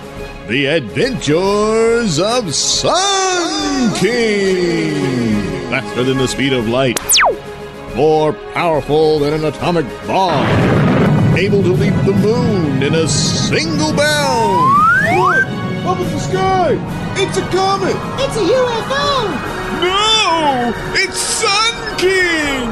The 0.49 0.65
Adventures 0.65 2.19
of 2.19 2.55
Sun 2.55 3.30
King. 3.97 5.71
Faster 5.71 6.05
than 6.05 6.19
the 6.19 6.29
speed 6.29 6.53
of 6.53 6.69
light, 6.69 6.99
more 7.97 8.33
powerful 8.53 9.19
than 9.19 9.33
an 9.33 9.45
atomic 9.45 9.87
bomb, 10.07 10.47
able 11.37 11.63
to 11.63 11.73
leap 11.73 11.95
the 12.05 12.13
moon 12.13 12.83
in 12.83 12.95
a 12.95 13.09
single 13.09 13.93
bound. 13.95 14.73
Look! 15.17 15.45
Up 15.87 15.99
in 15.99 16.11
the 16.11 16.21
sky! 16.21 16.77
It's 17.17 17.37
a 17.39 17.43
comet! 17.51 17.97
It's 18.23 18.37
a 18.37 18.41
UFO! 18.41 19.31
No! 19.83 20.73
It's 20.95 21.19
Sun 21.19 21.99
King! 21.99 22.69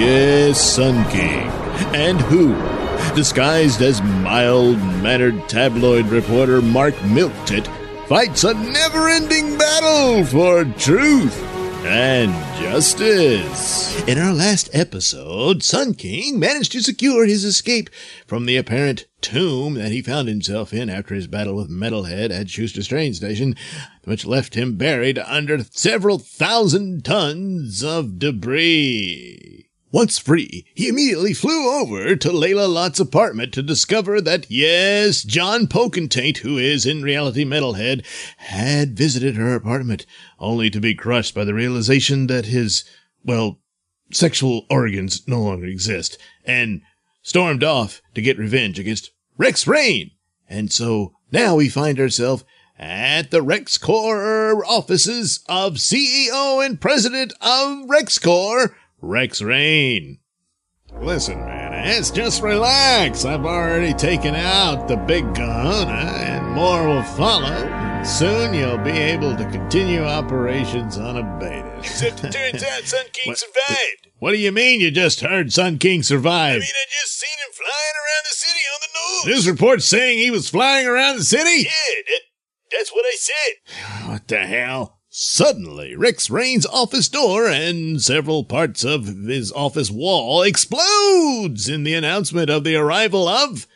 Yes, 0.00 0.60
Sun 0.60 1.08
King. 1.10 1.48
And 1.94 2.20
who? 2.20 2.54
Disguised 3.14 3.80
as 3.80 4.02
mild 4.02 4.76
mannered 5.02 5.48
tabloid 5.48 6.06
reporter 6.06 6.60
Mark 6.60 6.94
Milktit, 6.96 7.66
fights 8.08 8.44
a 8.44 8.54
never 8.54 9.08
ending 9.08 9.58
battle 9.58 10.24
for 10.24 10.64
truth 10.78 11.36
and 11.84 12.32
justice. 12.56 14.00
In 14.06 14.16
our 14.16 14.32
last 14.32 14.70
episode, 14.72 15.64
Sun 15.64 15.94
King 15.94 16.38
managed 16.38 16.70
to 16.72 16.82
secure 16.82 17.26
his 17.26 17.44
escape 17.44 17.90
from 18.24 18.46
the 18.46 18.56
apparent 18.56 19.06
tomb 19.20 19.74
that 19.74 19.90
he 19.90 20.02
found 20.02 20.28
himself 20.28 20.72
in 20.72 20.88
after 20.88 21.16
his 21.16 21.26
battle 21.26 21.56
with 21.56 21.68
Metalhead 21.68 22.30
at 22.30 22.48
Schuster's 22.48 22.86
train 22.86 23.12
station, 23.12 23.56
which 24.04 24.24
left 24.24 24.54
him 24.54 24.76
buried 24.76 25.18
under 25.18 25.64
several 25.72 26.18
thousand 26.18 27.04
tons 27.04 27.82
of 27.82 28.20
debris. 28.20 29.55
Once 29.92 30.18
free, 30.18 30.66
he 30.74 30.88
immediately 30.88 31.32
flew 31.32 31.70
over 31.80 32.16
to 32.16 32.28
Layla 32.30 32.68
Lott's 32.68 32.98
apartment 32.98 33.52
to 33.54 33.62
discover 33.62 34.20
that, 34.20 34.50
yes, 34.50 35.22
John 35.22 35.68
Pokataint, 35.68 36.38
who 36.38 36.58
is 36.58 36.84
in 36.84 37.02
reality 37.02 37.44
Metalhead, 37.44 38.04
had 38.38 38.96
visited 38.96 39.36
her 39.36 39.54
apartment, 39.54 40.04
only 40.40 40.70
to 40.70 40.80
be 40.80 40.94
crushed 40.94 41.34
by 41.34 41.44
the 41.44 41.54
realization 41.54 42.26
that 42.26 42.46
his, 42.46 42.84
well, 43.24 43.60
sexual 44.12 44.66
organs 44.68 45.26
no 45.28 45.40
longer 45.40 45.66
exist, 45.66 46.18
and 46.44 46.82
stormed 47.22 47.62
off 47.62 48.02
to 48.14 48.20
get 48.20 48.38
revenge 48.38 48.78
against 48.80 49.12
Rex 49.38 49.66
Rain. 49.66 50.10
And 50.48 50.72
so 50.72 51.14
now 51.30 51.54
we 51.54 51.68
find 51.68 52.00
ourselves 52.00 52.44
at 52.78 53.30
the 53.30 53.42
RexCorp 53.42 54.62
offices 54.66 55.40
of 55.48 55.74
CEO 55.74 56.64
and 56.64 56.80
President 56.80 57.32
of 57.40 57.86
RexCorp, 57.86 58.74
Rex 59.00 59.42
Rain. 59.42 60.18
Listen, 61.00 61.38
man, 61.44 61.86
it's 61.88 62.10
just 62.10 62.42
relax. 62.42 63.24
I've 63.24 63.44
already 63.44 63.92
taken 63.92 64.34
out 64.34 64.88
the 64.88 64.96
big 64.96 65.34
gun, 65.34 65.88
and 65.88 66.46
more 66.54 66.86
will 66.88 67.02
follow. 67.02 68.02
Soon 68.04 68.54
you'll 68.54 68.78
be 68.78 68.90
able 68.90 69.36
to 69.36 69.44
continue 69.50 70.02
operations 70.04 70.96
unabated. 70.96 71.66
Except 71.80 72.24
it 72.24 72.30
turns 72.32 72.62
out 72.62 72.84
Sun 72.84 73.06
King 73.12 73.32
What- 73.32 73.38
survived. 73.38 74.08
What 74.18 74.30
do 74.30 74.38
you 74.38 74.52
mean 74.52 74.80
you 74.80 74.90
just 74.90 75.20
heard 75.20 75.52
Sun 75.52 75.78
King 75.78 76.00
I 76.00 76.02
survive? 76.02 76.54
mean, 76.54 76.62
I 76.62 76.86
just 77.02 77.18
seen 77.18 77.36
him 77.46 77.52
flying 77.52 77.96
around 77.96 78.24
the 78.30 78.34
city 78.34 78.60
on 78.72 78.80
the 78.80 79.28
news. 79.30 79.44
This 79.44 79.50
report's 79.52 79.84
saying 79.84 80.18
he 80.18 80.30
was 80.30 80.48
flying 80.48 80.86
around 80.86 81.16
the 81.18 81.24
city? 81.24 81.64
Yeah, 81.64 82.02
that, 82.08 82.20
that's 82.72 82.90
what 82.94 83.04
I 83.04 83.16
said. 83.18 84.08
What 84.08 84.28
the 84.28 84.38
hell? 84.38 84.95
Suddenly, 85.18 85.96
Rex 85.96 86.28
Rain's 86.28 86.66
office 86.66 87.08
door 87.08 87.46
and 87.46 88.02
several 88.02 88.44
parts 88.44 88.84
of 88.84 89.06
his 89.06 89.50
office 89.50 89.90
wall 89.90 90.42
explodes 90.42 91.70
in 91.70 91.84
the 91.84 91.94
announcement 91.94 92.50
of 92.50 92.64
the 92.64 92.76
arrival 92.76 93.26
of 93.26 93.66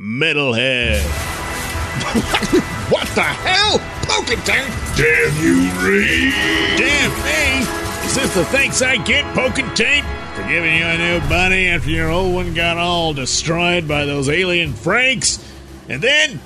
Metalhead. 0.00 1.00
what 2.92 3.08
the 3.08 3.22
hell? 3.22 3.80
Pokataint! 4.02 4.70
Damn 4.96 5.44
you, 5.44 5.68
Ray. 5.82 6.30
Damn 6.76 7.10
me! 7.24 7.66
Is 8.06 8.14
this 8.14 8.32
the 8.32 8.44
thanks 8.44 8.80
I 8.80 8.96
get, 8.98 9.24
Pokataint? 9.34 10.04
For 10.36 10.48
giving 10.48 10.76
you 10.76 10.84
a 10.84 10.96
new 10.96 11.28
buddy 11.28 11.66
after 11.70 11.90
your 11.90 12.08
old 12.08 12.34
one 12.34 12.54
got 12.54 12.76
all 12.76 13.12
destroyed 13.12 13.88
by 13.88 14.04
those 14.04 14.28
alien 14.28 14.72
Franks? 14.72 15.44
And 15.88 16.00
then 16.00 16.40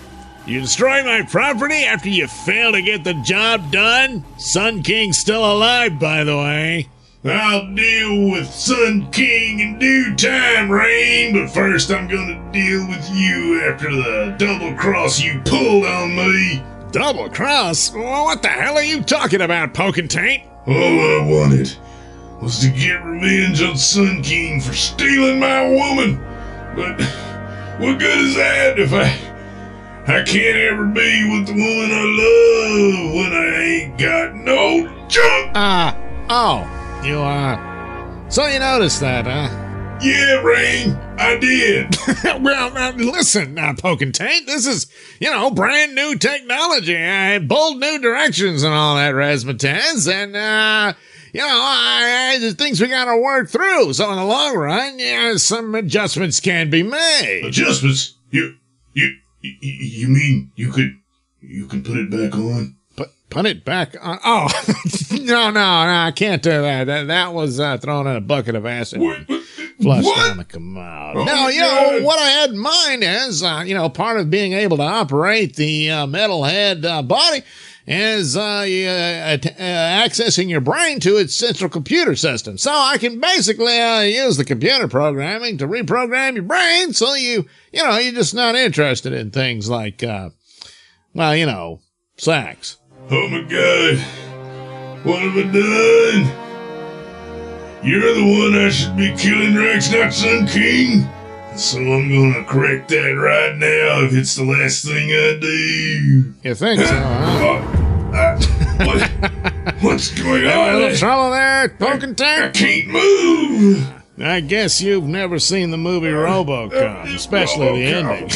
You 0.48 0.62
destroy 0.62 1.04
my 1.04 1.26
property 1.30 1.84
after 1.84 2.08
you 2.08 2.26
fail 2.26 2.72
to 2.72 2.80
get 2.80 3.04
the 3.04 3.12
job 3.12 3.70
done? 3.70 4.24
Sun 4.38 4.82
King's 4.82 5.18
still 5.18 5.44
alive, 5.44 5.98
by 6.00 6.24
the 6.24 6.38
way. 6.38 6.88
I'll 7.22 7.74
deal 7.74 8.30
with 8.30 8.46
Sun 8.46 9.10
King 9.10 9.60
in 9.60 9.78
due 9.78 10.14
time, 10.16 10.70
Rain, 10.70 11.34
but 11.34 11.50
first 11.50 11.90
I'm 11.90 12.08
gonna 12.08 12.50
deal 12.50 12.88
with 12.88 13.10
you 13.10 13.60
after 13.68 13.90
the 13.90 14.36
double 14.38 14.72
cross 14.72 15.20
you 15.20 15.38
pulled 15.44 15.84
on 15.84 16.16
me. 16.16 16.62
Double 16.92 17.28
cross? 17.28 17.92
What 17.92 18.40
the 18.40 18.48
hell 18.48 18.78
are 18.78 18.82
you 18.82 19.02
talking 19.02 19.42
about, 19.42 19.74
Taint? 19.74 20.44
All 20.66 20.74
I 20.74 21.26
wanted 21.28 21.76
was 22.40 22.60
to 22.60 22.70
get 22.70 23.04
revenge 23.04 23.60
on 23.60 23.76
Sun 23.76 24.22
King 24.22 24.62
for 24.62 24.72
stealing 24.72 25.40
my 25.40 25.68
woman. 25.68 26.16
But 26.74 27.02
what 27.80 27.98
good 27.98 28.18
is 28.18 28.34
that 28.36 28.78
if 28.78 28.94
I 28.94 29.27
I 30.10 30.22
can't 30.22 30.56
ever 30.56 30.86
be 30.86 31.28
with 31.30 31.48
the 31.48 31.52
woman 31.52 31.90
I 31.92 32.04
love 32.18 33.14
when 33.14 33.32
I 33.34 33.62
ain't 33.62 33.98
got 33.98 34.34
no 34.34 34.86
junk? 35.06 35.52
Ah, 35.54 35.94
uh, 35.94 36.26
oh, 36.30 37.06
you 37.06 37.20
uh, 37.20 38.30
so 38.30 38.46
you 38.46 38.58
noticed 38.58 39.00
that, 39.00 39.26
huh? 39.26 39.98
Yeah, 40.00 40.40
Rain, 40.40 40.92
I 41.18 41.36
did. 41.36 41.94
well, 42.42 42.72
now, 42.72 42.92
listen, 42.92 43.52
now, 43.52 43.74
Taint, 43.74 44.46
this 44.46 44.66
is, 44.66 44.86
you 45.20 45.30
know, 45.30 45.50
brand 45.50 45.94
new 45.94 46.16
technology, 46.16 46.96
uh, 46.96 47.40
bold 47.40 47.78
new 47.78 47.98
directions 47.98 48.62
and 48.62 48.72
all 48.72 48.96
that, 48.96 49.12
Razzmatazz, 49.12 50.10
and, 50.10 50.34
uh, 50.34 50.94
you 51.34 51.40
know, 51.40 51.46
I, 51.46 52.32
I, 52.32 52.38
the 52.38 52.54
things 52.54 52.80
we 52.80 52.88
gotta 52.88 53.20
work 53.20 53.50
through. 53.50 53.92
So 53.92 54.08
in 54.10 54.16
the 54.16 54.24
long 54.24 54.56
run, 54.56 54.98
yeah, 54.98 55.36
some 55.36 55.74
adjustments 55.74 56.40
can 56.40 56.70
be 56.70 56.82
made. 56.82 57.42
Adjustments? 57.44 58.14
You, 58.30 58.56
you, 58.94 59.16
you 59.42 60.08
mean 60.08 60.52
you 60.56 60.70
could, 60.70 60.96
you 61.40 61.66
can 61.66 61.82
put 61.82 61.96
it 61.96 62.10
back 62.10 62.34
on? 62.34 62.76
Put, 62.96 63.10
put 63.30 63.46
it 63.46 63.64
back 63.64 63.94
on? 64.00 64.18
Oh, 64.24 64.48
no, 65.12 65.50
no, 65.50 65.50
no, 65.50 65.60
I 65.60 66.12
can't 66.14 66.42
do 66.42 66.50
that. 66.50 66.84
That, 66.84 67.06
that 67.08 67.32
was 67.34 67.60
uh, 67.60 67.78
thrown 67.78 68.06
in 68.06 68.16
a 68.16 68.20
bucket 68.20 68.54
of 68.54 68.66
acid. 68.66 69.00
What? 69.00 69.26
flushed 69.80 70.06
What? 70.06 70.28
down 70.28 70.36
the 70.38 70.44
commode. 70.44 71.16
Oh, 71.16 71.48
you 71.48 71.60
know, 71.60 72.00
what 72.04 72.18
I 72.18 72.28
had 72.28 72.50
in 72.50 72.58
mind 72.58 73.04
is, 73.04 73.42
uh, 73.42 73.62
you 73.66 73.74
know, 73.74 73.88
part 73.88 74.18
of 74.18 74.30
being 74.30 74.52
able 74.52 74.76
to 74.78 74.82
operate 74.82 75.56
the 75.56 75.90
uh, 75.90 76.06
metalhead 76.06 76.84
uh, 76.84 77.02
body 77.02 77.42
is 77.88 78.36
uh, 78.36 78.40
uh, 78.40 78.42
uh, 78.44 79.38
accessing 79.48 80.50
your 80.50 80.60
brain 80.60 81.00
to 81.00 81.16
its 81.16 81.34
central 81.34 81.70
computer 81.70 82.14
system. 82.14 82.58
So 82.58 82.70
I 82.70 82.98
can 82.98 83.18
basically 83.18 83.80
uh, 83.80 84.02
use 84.02 84.36
the 84.36 84.44
computer 84.44 84.86
programming 84.88 85.56
to 85.58 85.66
reprogram 85.66 86.34
your 86.34 86.42
brain 86.44 86.92
so 86.92 87.14
you, 87.14 87.46
you 87.72 87.82
know, 87.82 87.96
you're 87.96 88.12
just 88.12 88.34
not 88.34 88.54
interested 88.54 89.14
in 89.14 89.30
things 89.30 89.70
like, 89.70 90.02
uh, 90.02 90.28
well, 91.14 91.34
you 91.34 91.46
know, 91.46 91.80
sex. 92.18 92.76
Oh 93.10 93.28
my 93.28 93.40
god. 93.42 93.98
What 95.04 95.20
have 95.22 95.36
I 95.36 95.42
done? 95.50 96.48
You're 97.82 98.14
the 98.14 98.52
one 98.52 98.66
I 98.66 98.68
should 98.68 98.96
be 98.98 99.16
killing, 99.16 99.56
Rex, 99.56 99.90
not 99.90 100.12
Sun 100.12 100.48
King. 100.48 101.08
So 101.56 101.78
I'm 101.78 102.08
gonna 102.08 102.44
correct 102.44 102.88
that 102.90 103.12
right 103.12 103.56
now 103.56 104.04
if 104.04 104.12
it's 104.12 104.36
the 104.36 104.44
last 104.44 104.84
thing 104.84 105.10
I 105.10 105.38
do. 105.40 106.34
You 106.42 106.54
think 106.54 106.80
so, 106.82 106.94
huh? 106.94 107.74
Uh, 108.12 108.16
uh, 108.16 108.84
what, 108.86 109.82
what's 109.82 110.10
going 110.20 110.46
on? 110.46 110.74
A 110.74 110.78
little 110.78 110.96
trouble 110.96 111.30
there, 111.30 111.68
poking 111.68 112.10
I 112.10 112.14
tank? 112.14 112.54
can't 112.54 112.88
move. 112.88 113.92
I 114.20 114.40
guess 114.40 114.80
you've 114.80 115.04
never 115.04 115.38
seen 115.38 115.70
the 115.70 115.76
movie 115.76 116.08
RoboCop, 116.08 117.14
especially 117.14 117.82
the 117.82 117.86
ending. 117.86 118.28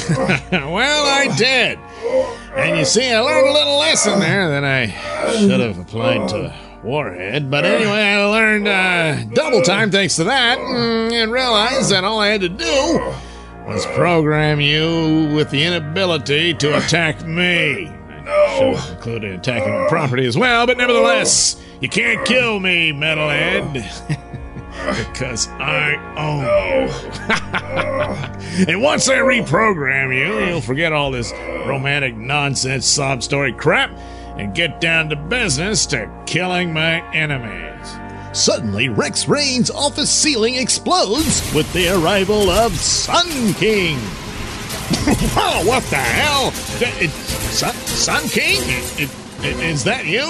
well, 0.73 1.07
I 1.07 1.35
did. 1.37 1.79
And 2.55 2.79
you 2.79 2.85
see, 2.85 3.11
I 3.11 3.19
learned 3.19 3.49
a 3.49 3.53
little 3.53 3.79
lesson 3.79 4.21
there 4.21 4.49
that 4.49 4.65
I 4.65 4.87
should 5.39 5.59
have 5.59 5.79
applied 5.79 6.29
to 6.29 6.55
Warhead. 6.85 7.51
But 7.51 7.65
anyway, 7.65 7.91
I 7.91 8.25
learned 8.27 8.69
uh, 8.69 9.25
double 9.35 9.63
time 9.63 9.91
thanks 9.91 10.17
to 10.17 10.25
that 10.25 10.59
mm, 10.59 11.13
and 11.13 11.33
realized 11.33 11.91
that 11.91 12.05
all 12.05 12.21
I 12.21 12.29
had 12.29 12.43
to 12.43 12.49
do 12.49 13.15
was 13.67 13.85
program 13.87 14.61
you 14.61 15.35
with 15.35 15.51
the 15.51 15.65
inability 15.65 16.55
to 16.55 16.77
attack 16.77 17.25
me. 17.25 17.91
Should 18.25 18.77
have 18.77 18.91
included 18.97 19.33
attacking 19.33 19.73
my 19.73 19.89
property 19.89 20.27
as 20.27 20.37
well, 20.37 20.67
but 20.67 20.77
nevertheless, 20.77 21.63
you 21.81 21.89
can't 21.89 22.25
kill 22.27 22.61
me, 22.61 22.93
Metalhead. 22.93 23.73
because 24.73 25.49
I 25.49 25.97
own 26.17 26.43
you. 26.49 26.89
and 28.73 28.83
once 28.83 29.09
I 29.09 29.17
reprogram 29.17 30.15
you, 30.17 30.47
you'll 30.47 30.61
forget 30.61 30.93
all 30.93 31.11
this 31.11 31.33
romantic 31.67 32.17
nonsense 32.17 32.87
sob 32.87 33.23
story 33.23 33.53
crap 33.53 33.91
and 34.39 34.55
get 34.55 34.81
down 34.81 35.09
to 35.11 35.17
business 35.17 35.87
to 35.87 36.11
killing 36.27 36.73
my 36.73 37.03
enemies. 37.13 37.97
Suddenly, 38.33 38.89
Rex 38.89 39.29
Rain's 39.29 39.71
office 39.71 40.11
ceiling 40.11 40.55
explodes 40.55 41.53
with 41.55 41.71
the 41.75 41.91
arrival 41.91 42.49
of 42.49 42.73
Sun 42.73 43.55
King. 43.55 43.99
Whoa, 45.35 45.65
what 45.67 45.83
the 45.85 45.97
hell? 45.97 46.51
That- 46.81 47.03
it- 47.03 47.11
Sun, 47.11 47.75
Sun 47.75 48.29
King? 48.29 48.59
It- 48.63 49.03
it- 49.03 49.45
it- 49.45 49.61
is 49.65 49.85
that 49.85 50.07
you? 50.07 50.27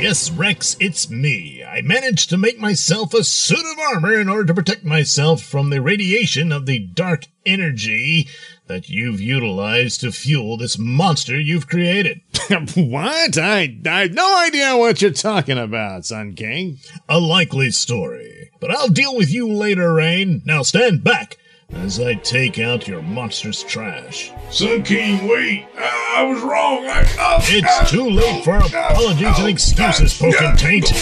Yes, 0.00 0.30
Rex, 0.30 0.76
it's 0.80 1.08
me. 1.10 1.62
I 1.64 1.80
managed 1.82 2.28
to 2.30 2.36
make 2.36 2.58
myself 2.58 3.14
a 3.14 3.22
suit 3.24 3.58
of 3.72 3.78
armor 3.78 4.18
in 4.20 4.28
order 4.28 4.46
to 4.46 4.54
protect 4.54 4.84
myself 4.84 5.42
from 5.42 5.70
the 5.70 5.80
radiation 5.80 6.50
of 6.52 6.66
the 6.66 6.78
dark 6.80 7.26
energy 7.46 8.28
that 8.66 8.88
you've 8.88 9.20
utilized 9.20 10.00
to 10.00 10.10
fuel 10.12 10.56
this 10.56 10.78
monster 10.78 11.38
you've 11.38 11.68
created. 11.68 12.20
what? 12.74 13.38
I, 13.38 13.76
I 13.86 14.00
have 14.02 14.12
no 14.14 14.38
idea 14.44 14.76
what 14.76 15.00
you're 15.02 15.10
talking 15.12 15.58
about, 15.58 16.06
Sun 16.06 16.34
King. 16.34 16.78
A 17.08 17.18
likely 17.20 17.70
story. 17.70 18.50
But 18.60 18.70
I'll 18.70 18.88
deal 18.88 19.16
with 19.16 19.32
you 19.32 19.52
later, 19.52 19.94
Rain. 19.94 20.42
Now 20.44 20.62
stand 20.62 21.04
back 21.04 21.36
as 21.74 21.98
I 22.00 22.14
take 22.14 22.58
out 22.58 22.86
your 22.86 23.02
monstrous 23.02 23.62
trash. 23.62 24.30
Sun 24.50 24.82
King, 24.82 25.26
wait. 25.28 25.66
I, 25.76 26.14
I 26.18 26.22
was 26.24 26.42
wrong. 26.42 26.84
I, 26.86 27.00
uh, 27.18 27.40
It's 27.44 27.90
too 27.90 28.08
late 28.10 28.44
for 28.44 28.56
apologies 28.56 29.38
and 29.38 29.48
excuses, 29.48 30.18
Pokin 30.18 30.56
Taint. 30.58 30.92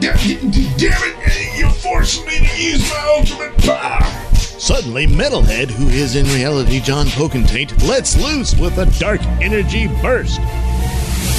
Damn 0.00 1.02
it! 1.02 1.58
You're 1.58 1.70
forcing 1.70 2.24
me 2.26 2.38
to 2.38 2.62
use 2.62 2.88
my 2.88 3.16
ultimate 3.18 3.56
power. 3.58 4.02
Suddenly, 4.34 5.06
Metalhead, 5.06 5.70
who 5.70 5.88
is 5.88 6.16
in 6.16 6.26
reality 6.26 6.80
John 6.80 7.06
Pokentate, 7.06 7.86
lets 7.86 8.16
loose 8.16 8.54
with 8.56 8.78
a 8.78 8.86
dark 8.98 9.22
energy 9.42 9.88
burst. 10.00 10.40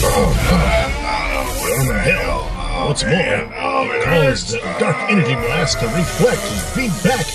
What 0.01 1.87
the 1.87 1.99
hell? 1.99 2.60
What's 2.87 3.03
more, 3.03 3.13
it 3.13 4.03
caused 4.03 4.51
the 4.53 4.59
dark 4.79 4.97
energy 5.09 5.35
blast 5.35 5.79
to 5.79 5.85
reflect 5.85 6.41
and 6.41 6.61
feed 6.73 6.91
back 7.07 7.25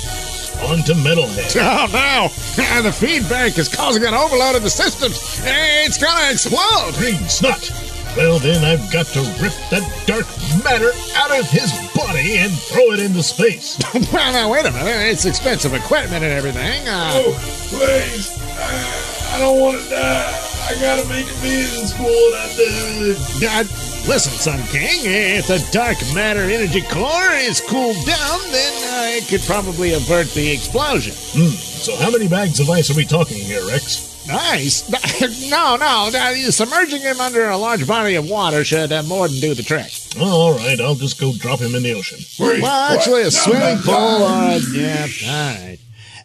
onto 0.68 0.92
Metalhead. 0.94 1.56
Oh 1.62 1.86
no! 1.92 2.82
the 2.82 2.92
feedback 2.92 3.56
is 3.56 3.68
causing 3.68 4.04
an 4.04 4.12
overload 4.14 4.56
of 4.56 4.62
the 4.62 4.70
systems! 4.70 5.40
It's 5.44 5.98
gonna 5.98 6.30
explode! 6.30 6.92
Green 6.98 7.16
snot! 7.28 7.70
Well, 8.16 8.38
then 8.38 8.64
I've 8.64 8.90
got 8.92 9.06
to 9.06 9.20
rip 9.40 9.52
that 9.70 9.84
dark 10.06 10.26
matter 10.64 10.90
out 11.16 11.38
of 11.38 11.48
his 11.50 11.70
body 11.94 12.38
and 12.38 12.50
throw 12.52 12.92
it 12.92 13.00
into 13.00 13.22
space. 13.22 13.78
well, 14.12 14.32
now, 14.32 14.50
wait 14.50 14.64
a 14.64 14.72
minute. 14.72 15.12
It's 15.12 15.26
expensive 15.26 15.74
equipment 15.74 16.24
and 16.24 16.32
everything. 16.32 16.88
Uh, 16.88 17.12
Oh, 17.14 17.32
please. 17.68 18.36
I, 18.58 19.36
I 19.36 19.38
don't 19.38 19.60
want 19.60 19.82
to 19.82 19.90
die. 19.90 20.55
I 20.66 20.74
gotta 20.80 21.08
make 21.08 21.26
it 21.28 21.78
in 21.78 21.86
school 21.86 22.08
and 22.08 22.34
I 22.34 22.56
do. 22.56 23.14
Uh, 23.46 23.62
listen, 24.08 24.32
Sun 24.32 24.60
King, 24.66 25.00
if 25.04 25.46
the 25.46 25.64
dark 25.70 25.96
matter 26.12 26.40
energy 26.40 26.82
core 26.82 27.32
is 27.34 27.60
cooled 27.60 28.04
down, 28.04 28.40
then 28.50 28.72
uh, 28.74 29.16
it 29.16 29.28
could 29.28 29.42
probably 29.42 29.94
avert 29.94 30.26
the 30.34 30.50
explosion. 30.50 31.14
Hmm. 31.14 31.54
So, 31.54 31.94
how 31.96 32.10
many 32.10 32.26
bags 32.26 32.58
of 32.58 32.68
ice 32.68 32.90
are 32.90 32.96
we 32.96 33.04
talking 33.04 33.36
here, 33.38 33.64
Rex? 33.68 34.28
Ice? 34.28 34.90
no, 35.50 35.76
no. 35.76 36.10
uh, 36.12 36.34
submerging 36.50 37.02
him 37.02 37.20
under 37.20 37.48
a 37.48 37.56
large 37.56 37.86
body 37.86 38.16
of 38.16 38.28
water 38.28 38.64
should 38.64 38.90
uh, 38.90 39.04
more 39.04 39.28
than 39.28 39.38
do 39.38 39.54
the 39.54 39.62
trick. 39.62 39.92
all 40.20 40.52
right. 40.54 40.80
I'll 40.80 40.96
just 40.96 41.20
go 41.20 41.32
drop 41.32 41.60
him 41.60 41.76
in 41.76 41.84
the 41.84 41.94
ocean. 41.94 42.18
Wait, 42.40 42.60
well, 42.60 42.90
what? 42.90 42.98
actually, 42.98 43.22
a 43.22 43.30
swimming 43.30 43.78
pool 43.78 43.94
no. 43.94 44.26
or 44.26 44.56
a. 44.56 44.58
Yeah, 44.74 45.06
all 45.28 45.68
right. 45.68 45.78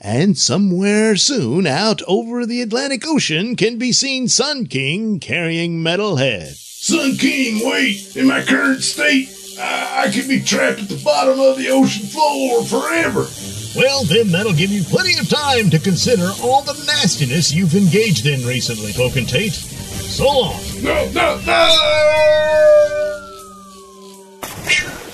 And 0.03 0.35
somewhere 0.35 1.15
soon, 1.15 1.67
out 1.67 2.01
over 2.07 2.43
the 2.43 2.63
Atlantic 2.63 3.05
Ocean, 3.05 3.55
can 3.55 3.77
be 3.77 3.91
seen 3.91 4.27
Sun 4.27 4.65
King 4.65 5.19
carrying 5.19 5.77
Metalhead. 5.77 6.55
Sun 6.55 7.17
King, 7.17 7.61
wait. 7.63 8.15
In 8.15 8.25
my 8.25 8.41
current 8.41 8.81
state, 8.81 9.29
I, 9.59 10.05
I 10.05 10.11
could 10.11 10.27
be 10.27 10.41
trapped 10.41 10.79
at 10.79 10.89
the 10.89 10.99
bottom 11.05 11.39
of 11.39 11.55
the 11.55 11.69
ocean 11.69 12.07
floor 12.07 12.63
forever. 12.63 13.27
Well, 13.75 14.03
then 14.05 14.31
that'll 14.31 14.53
give 14.53 14.71
you 14.71 14.83
plenty 14.83 15.19
of 15.19 15.29
time 15.29 15.69
to 15.69 15.77
consider 15.77 16.31
all 16.41 16.63
the 16.63 16.73
nastiness 16.87 17.53
you've 17.53 17.75
engaged 17.75 18.25
in 18.25 18.43
recently, 18.47 18.93
Pokentate. 18.93 19.51
So 19.51 20.25
long. 20.25 20.59
No, 20.81 21.11
no, 21.11 21.39
no! 21.45 21.77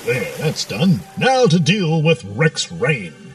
There, 0.06 0.32
that's 0.38 0.64
done. 0.64 1.02
Now 1.18 1.46
to 1.48 1.60
deal 1.60 2.02
with 2.02 2.24
Rex 2.24 2.72
Rain. 2.72 3.27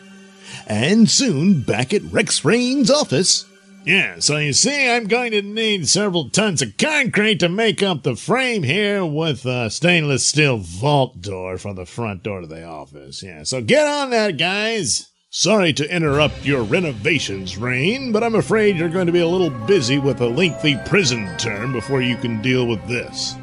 And 0.72 1.10
soon 1.10 1.60
back 1.60 1.92
at 1.92 2.02
Rex 2.10 2.44
Rain's 2.46 2.90
office. 2.90 3.44
Yeah, 3.84 4.20
so 4.20 4.38
you 4.38 4.52
see, 4.54 4.90
I'm 4.90 5.06
going 5.06 5.32
to 5.32 5.42
need 5.42 5.86
several 5.86 6.30
tons 6.30 6.62
of 6.62 6.78
concrete 6.78 7.40
to 7.40 7.48
make 7.48 7.82
up 7.82 8.04
the 8.04 8.16
frame 8.16 8.62
here 8.62 9.04
with 9.04 9.44
a 9.44 9.68
stainless 9.70 10.26
steel 10.26 10.58
vault 10.58 11.20
door 11.20 11.58
for 11.58 11.74
the 11.74 11.84
front 11.84 12.22
door 12.22 12.40
to 12.40 12.46
the 12.46 12.64
office. 12.64 13.22
Yeah, 13.22 13.42
so 13.42 13.60
get 13.60 13.86
on 13.86 14.10
that, 14.10 14.38
guys. 14.38 15.08
Sorry 15.28 15.72
to 15.74 15.94
interrupt 15.94 16.44
your 16.44 16.62
renovations, 16.62 17.58
Rain, 17.58 18.12
but 18.12 18.22
I'm 18.22 18.34
afraid 18.34 18.76
you're 18.76 18.88
going 18.88 19.06
to 19.06 19.12
be 19.12 19.20
a 19.20 19.28
little 19.28 19.50
busy 19.50 19.98
with 19.98 20.20
a 20.20 20.28
lengthy 20.28 20.78
prison 20.86 21.36
term 21.36 21.72
before 21.72 22.00
you 22.00 22.16
can 22.16 22.40
deal 22.40 22.66
with 22.66 22.86
this. 22.86 23.34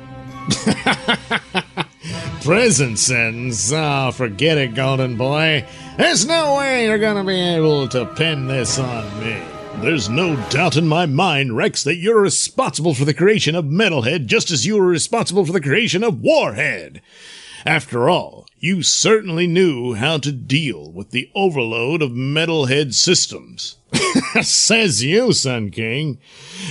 prison 2.42 2.98
sentence? 2.98 3.72
Oh, 3.72 3.78
ah, 3.78 4.12
forget 4.12 4.58
it, 4.58 4.76
Golden 4.76 5.18
Boy. 5.18 5.66
There's 5.98 6.26
no 6.26 6.56
way 6.58 6.86
you're 6.86 6.98
to 6.98 7.24
be 7.24 7.40
able 7.40 7.88
to 7.90 8.06
pin 8.06 8.48
this 8.48 8.80
on 8.80 9.20
me. 9.20 9.42
There's 9.82 10.10
no 10.10 10.36
doubt 10.50 10.76
in 10.76 10.88
my 10.88 11.06
mind, 11.06 11.56
Rex, 11.56 11.84
that 11.84 11.96
you're 11.96 12.22
responsible 12.22 12.94
for 12.94 13.06
the 13.06 13.14
creation 13.14 13.56
of 13.56 13.66
Metalhead 13.66 14.26
just 14.26 14.52
as 14.52 14.66
you 14.66 14.76
were 14.76 14.86
responsible 14.86 15.46
for 15.46 15.54
the 15.54 15.62
creation 15.62 16.04
of 16.04 16.22
Warhead. 16.22 17.02
After 17.66 18.10
all, 18.10 18.48
you 18.58 18.84
certainly 18.84 19.48
knew 19.48 19.94
how 19.94 20.18
to 20.20 20.32
deal 20.32 20.92
with 20.92 21.12
the 21.12 21.30
overload 21.34 22.02
of 22.02 22.12
Metalhead 22.12 22.94
systems. 22.94 23.78
Says 24.42 25.04
you, 25.04 25.34
Sun 25.34 25.72
King. 25.72 26.20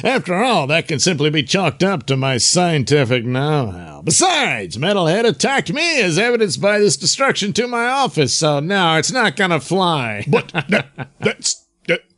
After 0.05 0.35
all, 0.35 0.67
that 0.67 0.87
can 0.87 0.99
simply 0.99 1.31
be 1.31 1.43
chalked 1.43 1.83
up 1.83 2.07
to 2.07 2.17
my 2.17 2.37
scientific 2.39 3.25
know-how. 3.25 4.03
Besides, 4.05 4.77
Metalhead 4.77 5.27
attacked 5.27 5.73
me 5.73 6.01
as 6.01 6.19
evidenced 6.19 6.61
by 6.61 6.79
this 6.79 6.97
destruction 6.97 7.53
to 7.55 7.67
my 7.67 7.87
office, 7.87 8.37
so 8.37 8.61
no, 8.61 8.97
it's 8.97 9.13
not 9.13 9.37
gonna 9.37 9.61
fly. 9.61 10.25
But 10.29 10.49
that, 10.49 11.11
that's 11.21 11.67
That... 11.87 12.03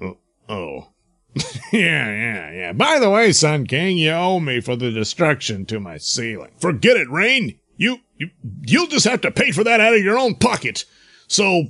Oh. 0.00 0.18
oh. 0.48 0.91
yeah, 1.72 2.10
yeah, 2.10 2.50
yeah. 2.52 2.72
By 2.72 2.98
the 2.98 3.10
way, 3.10 3.32
Sun 3.32 3.66
King, 3.66 3.96
you 3.96 4.10
owe 4.10 4.40
me 4.40 4.60
for 4.60 4.76
the 4.76 4.90
destruction 4.90 5.64
to 5.66 5.80
my 5.80 5.96
ceiling. 5.96 6.52
Forget 6.58 6.96
it, 6.96 7.10
Rain. 7.10 7.58
You, 7.76 7.98
you, 8.16 8.30
you'll 8.62 8.86
just 8.86 9.06
have 9.06 9.22
to 9.22 9.30
pay 9.30 9.50
for 9.50 9.64
that 9.64 9.80
out 9.80 9.94
of 9.94 10.02
your 10.02 10.18
own 10.18 10.34
pocket. 10.34 10.84
So, 11.26 11.68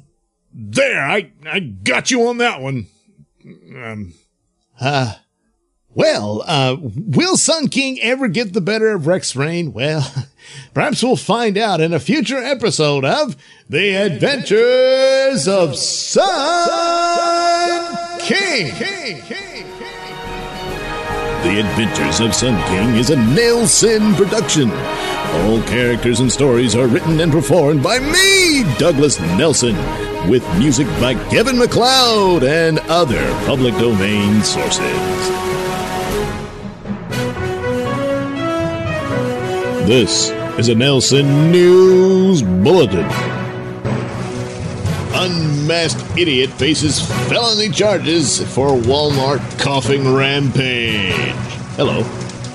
there, 0.53 1.03
I, 1.03 1.33
I 1.47 1.61
got 1.61 2.11
you 2.11 2.27
on 2.29 2.39
that 2.39 2.61
one. 2.61 2.89
Um, 3.77 4.15
uh, 4.81 5.15
well, 5.95 6.43
uh, 6.47 6.77
will 6.81 7.37
Sun 7.37 7.69
King 7.69 8.01
ever 8.01 8.27
get 8.27 8.55
the 8.55 8.61
better 8.63 8.93
of 8.93 9.07
Rex 9.07 9.37
Rain? 9.37 9.73
Well, 9.73 10.11
perhaps 10.75 11.03
we'll 11.03 11.17
find 11.17 11.59
out 11.59 11.81
in 11.81 11.93
a 11.93 12.01
future 12.01 12.39
episode 12.39 13.05
of 13.05 13.37
The 13.69 13.95
Adventures 13.95 15.47
of 15.47 15.77
Sun 15.77 16.31
King. 18.21 19.52
The 21.43 21.59
Adventures 21.59 22.21
of 22.21 22.37
Sun 22.37 22.55
King 22.69 22.95
is 22.95 23.11
a 23.11 23.17
Nailsin 23.17 24.15
production. 24.17 24.71
All 24.71 25.61
characters 25.65 26.21
and 26.21 26.31
stories 26.31 26.77
are 26.77 26.87
written 26.87 27.19
and 27.19 27.33
performed 27.33 27.83
by 27.83 27.99
me, 27.99 28.63
Douglas 28.79 29.19
Nelson, 29.19 29.75
with 30.31 30.47
music 30.57 30.87
by 31.01 31.15
Kevin 31.31 31.59
MacLeod 31.59 32.45
and 32.45 32.79
other 32.89 33.21
public 33.45 33.75
domain 33.75 34.41
sources. 34.43 34.81
This 39.89 40.31
is 40.61 40.69
a 40.69 40.75
Nailsin 40.75 41.51
News 41.51 42.43
Bulletin 42.43 43.42
unmasked 45.15 46.05
idiot 46.17 46.51
faces 46.51 47.01
felony 47.29 47.69
charges 47.69 48.41
for 48.55 48.71
Walmart 48.71 49.41
coughing 49.59 50.15
rampage. 50.15 51.13
Hello, 51.77 51.99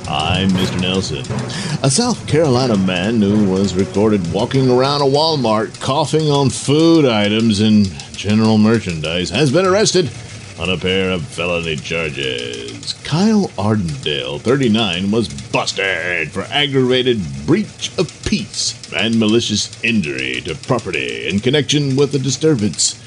I'm 0.09 0.49
Mr. 0.49 0.79
Nailsin. 0.79 1.83
A 1.83 1.89
South 1.89 2.27
Carolina 2.27 2.77
man 2.77 3.21
who 3.21 3.49
was 3.49 3.75
recorded 3.75 4.31
walking 4.31 4.69
around 4.69 5.01
a 5.01 5.05
Walmart 5.05 5.79
coughing 5.79 6.29
on 6.29 6.49
food 6.49 7.05
items 7.05 7.59
and 7.59 7.85
general 8.13 8.57
merchandise 8.57 9.29
has 9.29 9.51
been 9.51 9.65
arrested 9.65 10.09
on 10.59 10.69
a 10.69 10.77
pair 10.77 11.11
of 11.11 11.25
felony 11.27 11.75
charges. 11.75 12.93
Kyle 13.03 13.47
Ardendale, 13.57 14.41
39, 14.41 15.11
was 15.11 15.27
busted 15.51 16.31
for 16.31 16.43
aggravated 16.43 17.21
breach 17.45 17.91
of 17.97 18.11
peace 18.25 18.91
and 18.93 19.19
malicious 19.19 19.81
injury 19.83 20.41
to 20.41 20.55
property 20.55 21.27
in 21.27 21.39
connection 21.39 21.95
with 21.95 22.15
a 22.15 22.19
disturbance 22.19 23.01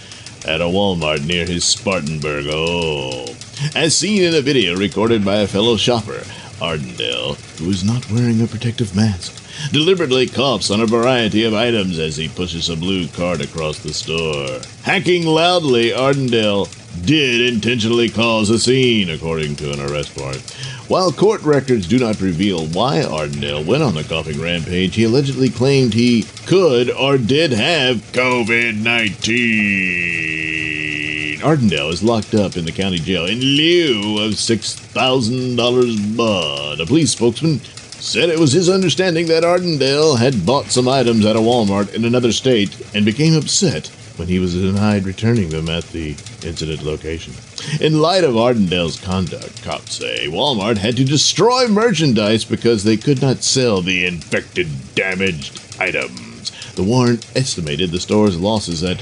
at 0.46 0.60
a 0.60 0.64
Walmart 0.64 1.26
near 1.26 1.44
his 1.44 1.64
Spartanburg 1.64 2.46
home. 2.46 3.36
As 3.74 3.96
seen 3.96 4.22
in 4.22 4.34
a 4.34 4.40
video 4.40 4.76
recorded 4.76 5.24
by 5.24 5.36
a 5.36 5.46
fellow 5.46 5.76
shopper, 5.76 6.22
Ardendale, 6.60 7.36
who 7.58 7.70
is 7.70 7.84
not 7.84 8.10
wearing 8.10 8.40
a 8.42 8.46
protective 8.46 8.94
mask, 8.94 9.36
deliberately 9.72 10.26
coughs 10.26 10.70
on 10.70 10.80
a 10.80 10.86
variety 10.86 11.44
of 11.44 11.54
items 11.54 11.98
as 11.98 12.16
he 12.16 12.28
pushes 12.28 12.68
a 12.68 12.76
blue 12.76 13.08
cart 13.08 13.40
across 13.42 13.78
the 13.78 13.92
store. 13.92 14.60
Hacking 14.82 15.26
loudly, 15.26 15.90
Ardendale 15.90 16.68
did 17.04 17.52
intentionally 17.52 18.08
cause 18.08 18.50
a 18.50 18.58
scene, 18.58 19.10
according 19.10 19.56
to 19.56 19.72
an 19.72 19.80
arrest 19.80 20.18
warrant. 20.18 20.50
While 20.88 21.12
court 21.12 21.42
records 21.42 21.86
do 21.86 21.98
not 21.98 22.20
reveal 22.20 22.66
why 22.66 23.02
Ardendale 23.02 23.64
went 23.64 23.82
on 23.82 23.94
the 23.94 24.04
coughing 24.04 24.40
rampage, 24.40 24.96
he 24.96 25.04
allegedly 25.04 25.48
claimed 25.48 25.94
he 25.94 26.26
could 26.46 26.90
or 26.90 27.16
did 27.16 27.52
have 27.52 27.98
COVID 28.12 28.82
19. 28.82 31.40
Ardendale 31.40 31.92
is 31.92 32.02
locked 32.02 32.34
up 32.34 32.56
in 32.56 32.64
the 32.64 32.72
county 32.72 32.98
jail 32.98 33.24
in 33.24 33.40
lieu 33.40 34.18
of 34.18 34.32
$6,000 34.32 36.16
bond. 36.16 36.80
A 36.80 36.86
police 36.86 37.12
spokesman 37.12 37.60
said 38.00 38.28
it 38.28 38.38
was 38.38 38.52
his 38.52 38.68
understanding 38.68 39.26
that 39.26 39.42
Ardendale 39.42 40.18
had 40.18 40.44
bought 40.44 40.66
some 40.66 40.88
items 40.88 41.24
at 41.24 41.36
a 41.36 41.40
Walmart 41.40 41.94
in 41.94 42.04
another 42.04 42.32
state 42.32 42.76
and 42.94 43.04
became 43.04 43.34
upset 43.34 43.90
when 44.20 44.28
he 44.28 44.38
was 44.38 44.52
denied 44.52 45.06
returning 45.06 45.48
them 45.48 45.70
at 45.70 45.82
the 45.92 46.10
incident 46.44 46.82
location. 46.82 47.32
In 47.80 48.02
light 48.02 48.22
of 48.22 48.36
Ardendale's 48.36 49.00
conduct, 49.00 49.62
cops 49.62 49.94
say 49.94 50.26
Walmart 50.26 50.76
had 50.76 50.98
to 50.98 51.04
destroy 51.06 51.66
merchandise 51.66 52.44
because 52.44 52.84
they 52.84 52.98
could 52.98 53.22
not 53.22 53.42
sell 53.42 53.80
the 53.80 54.04
infected, 54.04 54.68
damaged 54.94 55.62
items. 55.80 56.50
The 56.72 56.82
warrant 56.82 57.34
estimated 57.34 57.92
the 57.92 57.98
store's 57.98 58.38
losses 58.38 58.84
at 58.84 58.98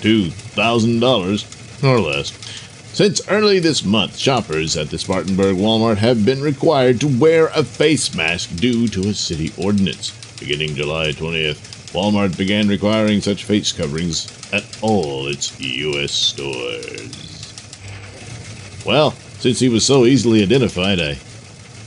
$2,000 0.00 1.84
or 1.84 2.00
less. 2.00 2.32
Since 2.94 3.28
early 3.28 3.58
this 3.58 3.84
month, 3.84 4.16
shoppers 4.16 4.74
at 4.78 4.88
the 4.88 4.98
Spartanburg 4.98 5.56
Walmart 5.56 5.98
have 5.98 6.24
been 6.24 6.40
required 6.40 6.98
to 7.02 7.08
wear 7.08 7.48
a 7.48 7.62
face 7.62 8.14
mask 8.14 8.56
due 8.56 8.88
to 8.88 9.10
a 9.10 9.12
city 9.12 9.52
ordinance. 9.58 10.12
Beginning 10.40 10.74
July 10.74 11.12
20th, 11.12 11.71
Walmart 11.92 12.36
began 12.38 12.68
requiring 12.68 13.20
such 13.20 13.44
face 13.44 13.70
coverings 13.70 14.32
at 14.52 14.64
all 14.82 15.26
its 15.26 15.58
U.S. 15.60 16.12
stores. 16.12 17.52
Well, 18.86 19.10
since 19.38 19.60
he 19.60 19.68
was 19.68 19.84
so 19.84 20.06
easily 20.06 20.42
identified, 20.42 21.00
I 21.00 21.18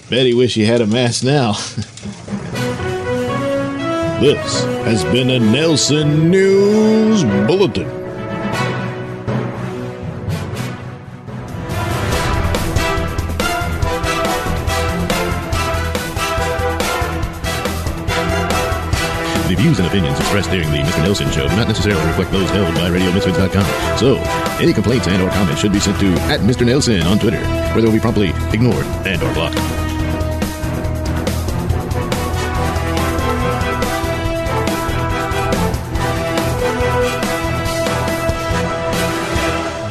bet 0.09 0.27
he 0.27 0.33
wish 0.33 0.53
he 0.53 0.65
had 0.65 0.81
a 0.81 0.87
mask 0.87 1.23
now. 1.23 1.53
this 4.19 4.63
has 4.85 5.03
been 5.05 5.31
a 5.31 5.39
Nailsin 5.39 6.29
News 6.29 7.23
Bulletin. 7.47 8.04
Expressed 20.35 20.51
during 20.53 20.69
the 20.69 20.79
Mr. 20.79 21.01
Nailsin 21.01 21.31
Show 21.31 21.47
do 21.47 21.55
not 21.55 21.69
necessarily 21.69 22.05
reflect 22.07 22.29
those 22.29 22.49
held 22.49 22.75
by 22.75 22.89
RadioMisfits.com. 22.89 23.97
So, 23.97 24.17
any 24.61 24.73
complaints 24.73 25.07
and 25.07 25.21
or 25.21 25.29
comments 25.29 25.61
should 25.61 25.71
be 25.71 25.79
sent 25.79 25.97
to 26.01 26.07
at 26.23 26.41
Mr. 26.41 26.65
Nailsin 26.65 27.05
on 27.05 27.19
Twitter, 27.19 27.39
where 27.39 27.75
they 27.75 27.85
will 27.85 27.93
be 27.93 28.01
promptly 28.01 28.33
ignored 28.51 28.85
and 29.07 29.23
or 29.23 29.33
blocked. 29.33 29.55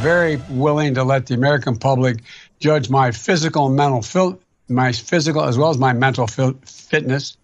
Very 0.02 0.36
willing 0.50 0.92
to 0.92 1.04
let 1.04 1.24
the 1.24 1.32
American 1.32 1.78
public 1.78 2.18
judge 2.60 2.90
my 2.90 3.12
physical 3.12 3.68
and 3.68 3.76
mental 3.76 4.38
my 4.68 4.92
physical 4.92 5.42
as 5.42 5.56
well 5.56 5.70
as 5.70 5.78
my 5.78 5.94
mental 5.94 6.26
fitness 6.26 7.38